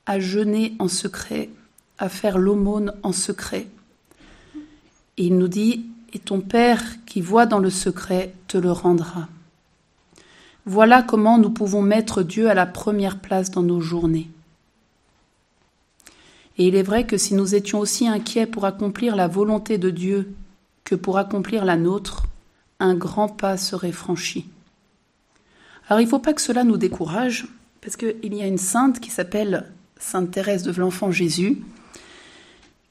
à 0.06 0.18
jeûner 0.18 0.74
en 0.80 0.88
secret, 0.88 1.50
à 1.98 2.08
faire 2.08 2.38
l'aumône 2.38 2.94
en 3.04 3.12
secret. 3.12 3.68
Et 5.18 5.26
il 5.26 5.38
nous 5.38 5.50
dit, 5.50 5.88
et 6.14 6.20
ton 6.20 6.40
Père 6.40 6.82
qui 7.06 7.20
voit 7.20 7.46
dans 7.46 7.60
le 7.60 7.70
secret 7.70 8.34
te 8.48 8.58
le 8.58 8.72
rendra. 8.72 9.28
Voilà 10.66 11.04
comment 11.04 11.38
nous 11.38 11.50
pouvons 11.50 11.82
mettre 11.82 12.24
Dieu 12.24 12.50
à 12.50 12.54
la 12.54 12.66
première 12.66 13.20
place 13.20 13.52
dans 13.52 13.62
nos 13.62 13.82
journées. 13.82 14.30
Et 16.58 16.66
il 16.66 16.76
est 16.76 16.84
vrai 16.84 17.06
que 17.06 17.18
si 17.18 17.34
nous 17.34 17.56
étions 17.56 17.80
aussi 17.80 18.08
inquiets 18.08 18.46
pour 18.46 18.64
accomplir 18.64 19.18
la 19.18 19.28
volonté 19.28 19.78
de 19.78 19.90
Dieu 19.90 20.34
que 20.86 20.96
pour 20.96 21.18
accomplir 21.18 21.66
la 21.66 21.76
nôtre, 21.76 22.24
un 22.80 22.96
grand 22.96 23.28
pas 23.28 23.58
serait 23.58 23.92
franchi. 23.92 24.48
Alors 25.90 26.00
il 26.00 26.06
ne 26.06 26.10
faut 26.10 26.20
pas 26.20 26.34
que 26.34 26.42
cela 26.42 26.64
nous 26.64 26.78
décourage, 26.78 27.48
parce 27.82 27.98
qu'il 27.98 28.34
y 28.34 28.42
a 28.42 28.48
une 28.48 28.58
sainte 28.58 29.02
qui 29.02 29.12
s'appelle 29.12 29.66
Sainte 30.00 30.32
Thérèse 30.32 30.64
de 30.64 30.72
l'Enfant 30.80 31.12
Jésus, 31.12 31.62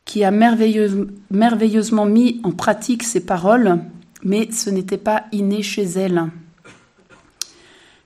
qui 0.04 0.22
a 0.22 0.30
merveilleusement 0.30 2.04
mis 2.06 2.40
en 2.44 2.52
pratique 2.52 3.02
ces 3.02 3.24
paroles, 3.24 3.80
mais 4.22 4.50
ce 4.52 4.68
n'était 4.70 4.98
pas 4.98 5.24
inné 5.32 5.62
chez 5.62 5.84
elle. 5.84 6.30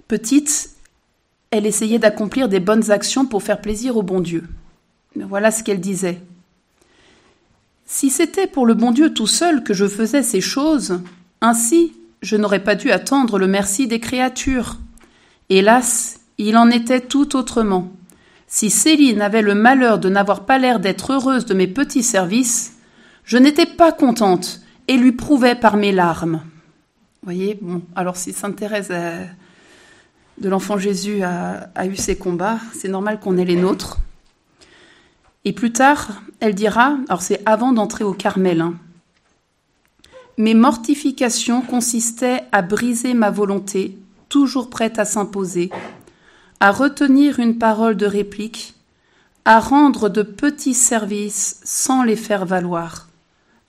Petite, 0.06 0.70
elle 1.50 1.66
essayait 1.66 1.98
d'accomplir 1.98 2.48
des 2.48 2.60
bonnes 2.60 2.90
actions 2.90 3.26
pour 3.26 3.42
faire 3.42 3.60
plaisir 3.60 3.96
au 3.96 4.02
bon 4.02 4.20
Dieu. 4.20 4.46
Voilà 5.16 5.50
ce 5.50 5.62
qu'elle 5.62 5.80
disait. 5.80 6.20
Si 7.90 8.10
c'était 8.10 8.46
pour 8.46 8.66
le 8.66 8.74
bon 8.74 8.90
Dieu 8.90 9.14
tout 9.14 9.26
seul 9.26 9.64
que 9.64 9.72
je 9.72 9.88
faisais 9.88 10.22
ces 10.22 10.42
choses, 10.42 11.00
ainsi 11.40 11.94
je 12.20 12.36
n'aurais 12.36 12.62
pas 12.62 12.74
dû 12.74 12.90
attendre 12.90 13.38
le 13.38 13.46
merci 13.46 13.86
des 13.86 13.98
créatures. 13.98 14.76
Hélas, 15.48 16.20
il 16.36 16.58
en 16.58 16.68
était 16.68 17.00
tout 17.00 17.34
autrement. 17.34 17.90
Si 18.46 18.68
Céline 18.68 19.22
avait 19.22 19.40
le 19.40 19.54
malheur 19.54 19.98
de 19.98 20.10
n'avoir 20.10 20.44
pas 20.44 20.58
l'air 20.58 20.80
d'être 20.80 21.14
heureuse 21.14 21.46
de 21.46 21.54
mes 21.54 21.66
petits 21.66 22.02
services, 22.02 22.74
je 23.24 23.38
n'étais 23.38 23.64
pas 23.64 23.90
contente 23.90 24.60
et 24.86 24.98
lui 24.98 25.12
prouvais 25.12 25.54
par 25.54 25.78
mes 25.78 25.90
larmes. 25.90 26.42
Voyez, 27.22 27.58
bon, 27.60 27.80
alors 27.96 28.18
si 28.18 28.34
Sainte 28.34 28.56
Thérèse 28.56 28.92
de 30.38 30.48
l'enfant 30.48 30.76
Jésus 30.76 31.22
a, 31.22 31.70
a 31.74 31.86
eu 31.86 31.96
ses 31.96 32.18
combats, 32.18 32.58
c'est 32.74 32.88
normal 32.88 33.18
qu'on 33.18 33.38
ait 33.38 33.46
les 33.46 33.56
nôtres. 33.56 33.98
Et 35.44 35.52
plus 35.52 35.72
tard, 35.72 36.22
elle 36.40 36.54
dira, 36.54 36.96
alors 37.08 37.22
c'est 37.22 37.42
avant 37.46 37.72
d'entrer 37.72 38.04
au 38.04 38.12
Carmel, 38.12 38.60
hein, 38.60 38.74
mes 40.38 40.54
mortifications 40.54 41.62
consistaient 41.62 42.44
à 42.52 42.62
briser 42.62 43.12
ma 43.12 43.30
volonté, 43.30 43.98
toujours 44.28 44.70
prête 44.70 45.00
à 45.00 45.04
s'imposer, 45.04 45.70
à 46.60 46.70
retenir 46.70 47.40
une 47.40 47.58
parole 47.58 47.96
de 47.96 48.06
réplique, 48.06 48.74
à 49.44 49.58
rendre 49.58 50.08
de 50.08 50.22
petits 50.22 50.74
services 50.74 51.60
sans 51.64 52.04
les 52.04 52.14
faire 52.14 52.46
valoir, 52.46 53.08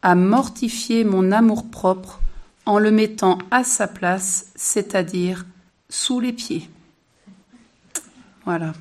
à 0.03 0.13
mortifier 0.13 1.03
mon 1.03 1.31
amour-propre 1.31 2.19
en 2.67 2.77
le 2.77 2.91
mettant 2.91 3.39
à 3.49 3.63
sa 3.63 3.87
place, 3.87 4.51
c'est-à-dire 4.55 5.47
sous 5.89 6.19
les 6.19 6.33
pieds. 6.33 6.69
Voilà. 8.45 8.73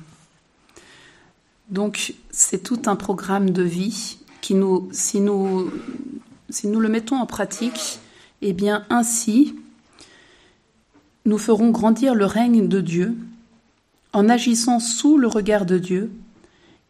Donc 1.69 2.13
c'est 2.31 2.63
tout 2.63 2.81
un 2.87 2.95
programme 2.95 3.51
de 3.51 3.63
vie 3.63 4.17
qui 4.41 4.55
nous, 4.55 4.89
si 4.91 5.19
nous, 5.19 5.69
le 6.63 6.89
mettons 6.89 7.17
en 7.17 7.25
pratique, 7.25 7.99
eh 8.41 8.53
bien 8.53 8.85
ainsi, 8.89 9.55
nous 11.25 11.37
ferons 11.37 11.69
grandir 11.69 12.15
le 12.15 12.25
règne 12.25 12.67
de 12.67 12.81
Dieu 12.81 13.15
en 14.13 14.29
agissant 14.29 14.79
sous 14.79 15.17
le 15.17 15.27
regard 15.27 15.67
de 15.67 15.77
Dieu, 15.77 16.11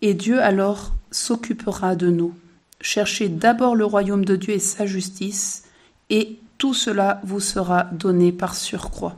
et 0.01 0.13
Dieu 0.13 0.41
alors 0.41 0.93
s'occupera 1.11 1.95
de 1.95 2.09
nous. 2.09 2.33
Cherchez 2.79 3.27
d'abord 3.27 3.75
le 3.75 3.83
royaume 3.83 4.23
de 4.23 4.37
Dieu 4.37 4.53
et 4.53 4.59
sa 4.59 4.85
justice, 4.85 5.63
et 6.09 6.39
tout 6.57 6.73
cela 6.73 7.19
vous 7.25 7.41
sera 7.41 7.83
donné 7.91 8.31
par 8.31 8.55
surcroît. 8.55 9.17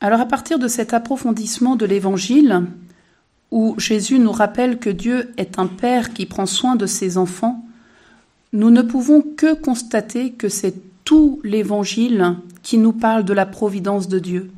Alors 0.00 0.20
à 0.20 0.26
partir 0.26 0.58
de 0.58 0.68
cet 0.68 0.92
approfondissement 0.92 1.74
de 1.74 1.86
l'Évangile, 1.86 2.66
où 3.50 3.74
Jésus 3.78 4.18
nous 4.18 4.32
rappelle 4.32 4.78
que 4.78 4.90
Dieu 4.90 5.32
est 5.38 5.58
un 5.58 5.66
Père 5.66 6.12
qui 6.12 6.26
prend 6.26 6.46
soin 6.46 6.76
de 6.76 6.86
ses 6.86 7.16
enfants, 7.16 7.64
nous 8.52 8.70
ne 8.70 8.82
pouvons 8.82 9.22
que 9.22 9.54
constater 9.54 10.32
que 10.32 10.48
c'est 10.48 10.74
tout 11.04 11.40
l'Évangile 11.44 12.36
qui 12.62 12.78
nous 12.78 12.92
parle 12.92 13.24
de 13.24 13.32
la 13.32 13.46
providence 13.46 14.08
de 14.08 14.18
Dieu, 14.18 14.50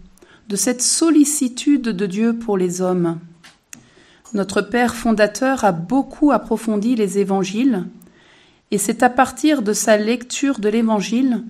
de 0.48 0.56
cette 0.56 0.82
sollicitude 0.82 1.82
de 1.82 2.06
Dieu 2.06 2.36
pour 2.36 2.56
les 2.58 2.80
hommes. 2.80 3.18
Notre 4.34 4.60
Père 4.60 4.94
fondateur 4.94 5.64
a 5.64 5.72
beaucoup 5.72 6.32
approfondi 6.32 6.96
les 6.96 7.18
Évangiles, 7.18 7.86
et 8.70 8.78
c'est 8.78 9.02
à 9.02 9.08
partir 9.08 9.62
de 9.62 9.72
sa 9.72 9.96
lecture 9.96 10.58
de 10.58 10.68
l'Évangile 10.68 11.44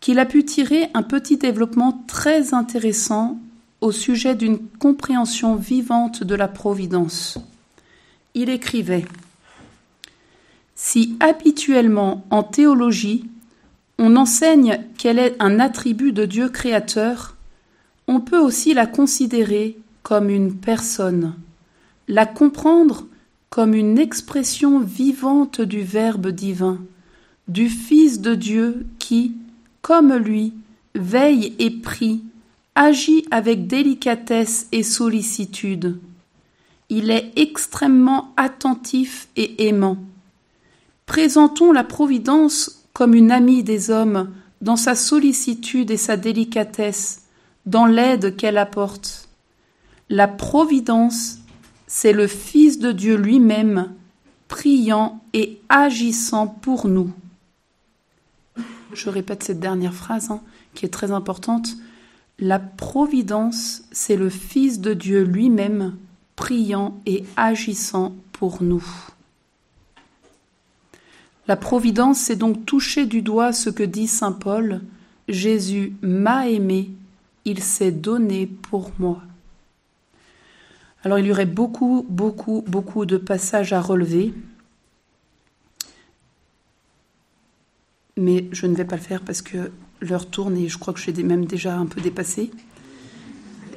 qu'il 0.00 0.18
a 0.18 0.26
pu 0.26 0.44
tirer 0.44 0.88
un 0.94 1.02
petit 1.02 1.36
développement 1.36 2.04
très 2.06 2.54
intéressant 2.54 3.38
au 3.80 3.92
sujet 3.92 4.34
d'une 4.34 4.58
compréhension 4.78 5.56
vivante 5.56 6.24
de 6.24 6.34
la 6.34 6.48
Providence. 6.48 7.38
Il 8.34 8.50
écrivait 8.50 9.04
Si 10.74 11.16
habituellement 11.20 12.24
en 12.30 12.42
théologie 12.42 13.24
on 13.98 14.16
enseigne 14.16 14.78
qu'elle 14.98 15.18
est 15.18 15.36
un 15.38 15.58
attribut 15.58 16.12
de 16.12 16.26
Dieu 16.26 16.50
créateur, 16.50 17.36
on 18.08 18.20
peut 18.20 18.38
aussi 18.38 18.74
la 18.74 18.86
considérer 18.86 19.78
comme 20.02 20.28
une 20.30 20.54
personne, 20.54 21.34
la 22.08 22.26
comprendre 22.26 23.06
comme 23.48 23.74
une 23.74 23.98
expression 23.98 24.80
vivante 24.80 25.60
du 25.60 25.80
Verbe 25.80 26.28
divin, 26.28 26.78
du 27.48 27.68
Fils 27.68 28.20
de 28.20 28.34
Dieu 28.34 28.86
qui, 28.98 29.34
comme 29.86 30.14
lui, 30.14 30.52
veille 30.96 31.54
et 31.60 31.70
prie 31.70 32.24
agit 32.74 33.24
avec 33.30 33.68
délicatesse 33.68 34.66
et 34.72 34.82
sollicitude. 34.82 36.00
Il 36.88 37.12
est 37.12 37.30
extrêmement 37.36 38.34
attentif 38.36 39.28
et 39.36 39.68
aimant. 39.68 39.96
Présentons 41.06 41.70
la 41.70 41.84
Providence 41.84 42.84
comme 42.94 43.14
une 43.14 43.30
amie 43.30 43.62
des 43.62 43.90
hommes 43.90 44.32
dans 44.60 44.74
sa 44.74 44.96
sollicitude 44.96 45.92
et 45.92 45.96
sa 45.96 46.16
délicatesse, 46.16 47.22
dans 47.64 47.86
l'aide 47.86 48.34
qu'elle 48.34 48.58
apporte. 48.58 49.28
La 50.08 50.26
Providence, 50.26 51.38
c'est 51.86 52.12
le 52.12 52.26
Fils 52.26 52.80
de 52.80 52.90
Dieu 52.90 53.14
lui-même, 53.14 53.92
priant 54.48 55.22
et 55.32 55.60
agissant 55.68 56.48
pour 56.48 56.88
nous. 56.88 57.12
Je 58.92 59.10
répète 59.10 59.42
cette 59.42 59.60
dernière 59.60 59.94
phrase 59.94 60.30
hein, 60.30 60.40
qui 60.74 60.86
est 60.86 60.90
très 60.90 61.10
importante. 61.10 61.68
La 62.38 62.58
providence, 62.58 63.82
c'est 63.92 64.16
le 64.16 64.28
Fils 64.28 64.80
de 64.80 64.94
Dieu 64.94 65.22
lui-même, 65.22 65.96
priant 66.36 67.00
et 67.06 67.24
agissant 67.36 68.14
pour 68.32 68.62
nous. 68.62 68.84
La 71.48 71.56
providence, 71.56 72.18
c'est 72.18 72.36
donc 72.36 72.66
toucher 72.66 73.06
du 73.06 73.22
doigt 73.22 73.52
ce 73.52 73.70
que 73.70 73.84
dit 73.84 74.08
Saint 74.08 74.32
Paul, 74.32 74.82
Jésus 75.28 75.94
m'a 76.02 76.48
aimé, 76.48 76.90
il 77.44 77.62
s'est 77.62 77.92
donné 77.92 78.46
pour 78.46 78.90
moi. 78.98 79.22
Alors 81.04 81.20
il 81.20 81.26
y 81.26 81.30
aurait 81.30 81.46
beaucoup, 81.46 82.04
beaucoup, 82.08 82.64
beaucoup 82.66 83.06
de 83.06 83.16
passages 83.16 83.72
à 83.72 83.80
relever, 83.80 84.34
mais 88.18 88.46
je 88.52 88.66
ne 88.66 88.74
vais 88.74 88.84
pas 88.84 88.96
le 88.96 89.02
faire 89.02 89.20
parce 89.20 89.42
que 89.42 89.70
l'heure 90.00 90.26
tourne 90.26 90.56
et 90.56 90.68
je 90.68 90.78
crois 90.78 90.94
que 90.94 91.00
j'ai 91.00 91.12
même 91.22 91.44
déjà 91.44 91.76
un 91.76 91.84
peu 91.86 92.00
dépassé. 92.00 92.50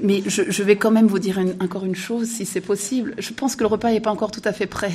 Mais 0.01 0.23
je, 0.25 0.63
vais 0.63 0.77
quand 0.77 0.91
même 0.91 1.07
vous 1.07 1.19
dire 1.19 1.39
encore 1.59 1.83
une 1.83 1.95
chose, 1.95 2.29
si 2.29 2.45
c'est 2.45 2.61
possible. 2.61 3.15
Je 3.17 3.33
pense 3.33 3.57
que 3.57 3.63
le 3.63 3.67
repas 3.67 3.91
n'est 3.91 3.99
pas 3.99 4.11
encore 4.11 4.31
tout 4.31 4.41
à 4.45 4.53
fait 4.53 4.65
prêt. 4.65 4.93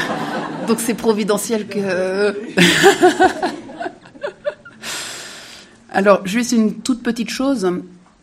Donc 0.66 0.80
c'est 0.80 0.94
providentiel 0.94 1.68
que... 1.68 2.36
Alors, 5.90 6.26
juste 6.26 6.50
une 6.50 6.74
toute 6.80 7.04
petite 7.04 7.30
chose, 7.30 7.70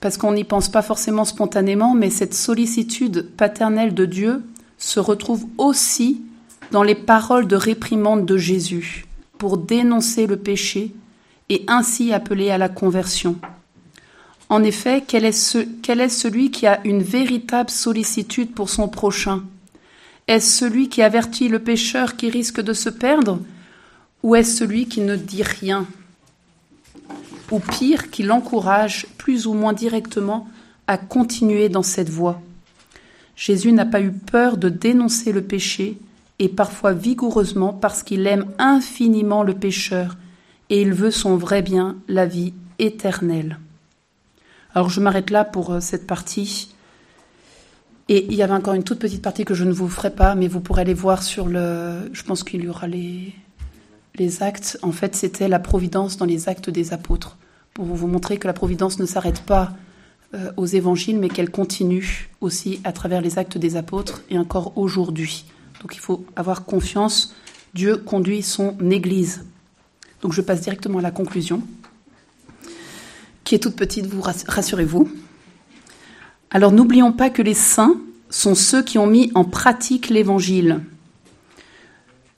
parce 0.02 0.18
qu'on 0.18 0.34
n'y 0.34 0.44
pense 0.44 0.68
pas 0.68 0.82
forcément 0.82 1.24
spontanément, 1.24 1.94
mais 1.94 2.10
cette 2.10 2.34
sollicitude 2.34 3.30
paternelle 3.38 3.94
de 3.94 4.06
Dieu 4.06 4.44
se 4.78 5.00
retrouve 5.00 5.46
aussi 5.58 6.22
dans 6.72 6.84
les 6.84 6.96
paroles 6.96 7.48
de 7.48 7.56
réprimande 7.56 8.26
de 8.26 8.36
Jésus 8.36 9.06
pour 9.40 9.58
dénoncer 9.58 10.28
le 10.28 10.38
péché 10.38 10.94
et 11.50 11.64
ainsi 11.68 12.14
appelé 12.14 12.52
à 12.52 12.60
la 12.60 12.70
conversion. 12.70 13.38
En 14.50 14.64
effet, 14.64 15.04
quel 15.08 15.26
est 15.26 15.32
celui 16.10 16.52
qui 16.52 16.68
a 16.68 16.80
une 16.84 17.02
véritable 17.02 17.70
sollicitude 17.70 18.54
pour 18.54 18.70
son 18.70 18.88
prochain? 18.88 19.44
Est-ce 20.28 20.60
celui 20.60 20.90
qui 20.90 21.02
avertit 21.02 21.48
le 21.48 21.60
pécheur 21.60 22.16
qui 22.16 22.30
risque 22.30 22.62
de 22.62 22.74
se 22.74 22.90
perdre 22.90 23.40
Ou 24.22 24.36
est-ce 24.36 24.58
celui 24.58 24.88
qui 24.88 25.02
ne 25.02 25.16
dit 25.16 25.44
rien? 25.44 25.88
Ou 27.52 27.60
pire, 27.60 28.12
qui 28.12 28.22
l'encourage 28.22 29.08
plus 29.18 29.48
ou 29.48 29.54
moins 29.54 29.74
directement 29.74 30.48
à 30.86 30.98
continuer 30.98 31.70
dans 31.70 31.82
cette 31.82 32.10
voie? 32.10 32.42
Jésus 33.36 33.72
n'a 33.72 33.86
pas 33.86 34.02
eu 34.02 34.12
peur 34.12 34.58
de 34.58 34.70
dénoncer 34.70 35.32
le 35.32 35.42
péché, 35.42 35.98
et 36.40 36.50
parfois 36.50 36.94
vigoureusement 36.94 37.74
parce 37.74 38.02
qu'il 38.02 38.26
aime 38.26 38.46
infiniment 38.58 39.44
le 39.44 39.54
pécheur 39.54 40.18
et 40.70 40.82
il 40.82 40.94
veut 40.94 41.12
son 41.12 41.36
vrai 41.36 41.62
bien, 41.62 41.98
la 42.08 42.26
vie 42.26 42.54
éternelle. 42.80 43.60
Alors 44.74 44.90
je 44.90 45.02
m'arrête 45.02 45.30
là 45.30 45.44
pour 45.44 45.72
euh, 45.72 45.80
cette 45.80 46.08
partie. 46.08 46.74
Et 48.08 48.26
il 48.26 48.34
y 48.34 48.42
avait 48.42 48.54
encore 48.54 48.74
une 48.74 48.84
toute 48.84 49.00
petite 49.00 49.22
partie 49.22 49.46
que 49.46 49.54
je 49.54 49.64
ne 49.64 49.72
vous 49.72 49.88
ferai 49.88 50.10
pas, 50.10 50.34
mais 50.34 50.48
vous 50.48 50.62
pourrez 50.62 50.82
aller 50.82 50.96
voir 50.96 51.22
sur 51.22 51.48
le. 51.48 52.10
Je 52.12 52.24
pense 52.24 52.44
qu'il 52.44 52.64
y 52.64 52.68
aura 52.68 52.88
les, 52.88 53.34
les 54.16 54.42
actes. 54.42 54.80
En 54.82 54.92
fait, 54.92 55.16
c'était 55.16 55.48
la 55.48 55.60
providence 55.60 56.18
dans 56.18 56.26
les 56.26 56.50
actes 56.50 56.72
des 56.72 56.92
apôtres, 56.92 57.38
pour 57.74 57.86
vous 57.86 58.08
montrer 58.08 58.38
que 58.38 58.48
la 58.48 58.54
providence 58.54 59.00
ne 59.00 59.06
s'arrête 59.06 59.42
pas 59.42 59.74
euh, 60.34 60.52
aux 60.58 60.66
évangiles, 60.66 61.20
mais 61.20 61.30
qu'elle 61.30 61.52
continue 61.52 62.30
aussi 62.42 62.80
à 62.84 62.94
travers 62.94 63.22
les 63.22 63.38
actes 63.38 63.60
des 63.60 63.76
apôtres 63.76 64.24
et 64.32 64.40
encore 64.40 64.76
aujourd'hui. 64.76 65.46
Donc 65.82 65.96
il 65.96 66.00
faut 66.00 66.26
avoir 66.36 66.66
confiance. 66.66 67.34
Dieu 67.74 67.98
conduit 67.98 68.42
son 68.42 68.76
Église. 68.90 69.46
Donc 70.22 70.34
je 70.34 70.42
passe 70.42 70.62
directement 70.62 71.00
à 71.00 71.02
la 71.02 71.12
conclusion, 71.12 71.64
qui 73.44 73.56
est 73.56 73.60
toute 73.60 73.76
petite, 73.76 74.06
vous 74.06 74.22
rassurez-vous. 74.22 75.10
Alors 76.52 76.72
n'oublions 76.72 77.14
pas 77.14 77.30
que 77.30 77.42
les 77.42 77.54
saints 77.54 77.96
sont 78.30 78.56
ceux 78.56 78.84
qui 78.84 78.98
ont 78.98 79.08
mis 79.08 79.32
en 79.36 79.46
pratique 79.46 80.10
l'Évangile. 80.10 80.82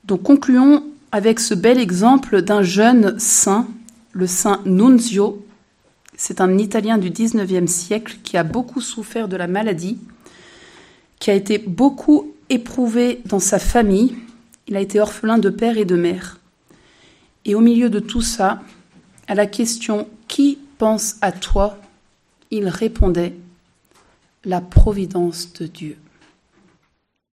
Donc 0.05 0.23
concluons 0.23 0.83
avec 1.11 1.39
ce 1.39 1.53
bel 1.53 1.79
exemple 1.79 2.41
d'un 2.41 2.61
jeune 2.61 3.17
saint, 3.19 3.67
le 4.11 4.27
saint 4.27 4.61
Nunzio. 4.65 5.45
C'est 6.15 6.39
un 6.39 6.57
Italien 6.57 6.97
du 6.97 7.09
19e 7.09 7.67
siècle 7.67 8.17
qui 8.23 8.37
a 8.37 8.43
beaucoup 8.43 8.81
souffert 8.81 9.27
de 9.27 9.35
la 9.35 9.47
maladie, 9.47 9.97
qui 11.19 11.31
a 11.31 11.33
été 11.33 11.57
beaucoup 11.57 12.30
éprouvé 12.51 13.21
dans 13.25 13.39
sa 13.39 13.59
famille. 13.59 14.15
Il 14.67 14.75
a 14.75 14.81
été 14.81 14.99
orphelin 14.99 15.37
de 15.37 15.49
père 15.49 15.77
et 15.77 15.85
de 15.85 15.95
mère. 15.95 16.39
Et 17.45 17.55
au 17.55 17.61
milieu 17.61 17.89
de 17.89 17.99
tout 17.99 18.21
ça, 18.21 18.61
à 19.27 19.35
la 19.35 19.47
question 19.47 20.07
Qui 20.27 20.59
pense 20.77 21.15
à 21.21 21.31
toi? 21.31 21.77
il 22.51 22.67
répondait 22.67 23.33
La 24.43 24.59
providence 24.59 25.53
de 25.53 25.65
Dieu. 25.65 25.97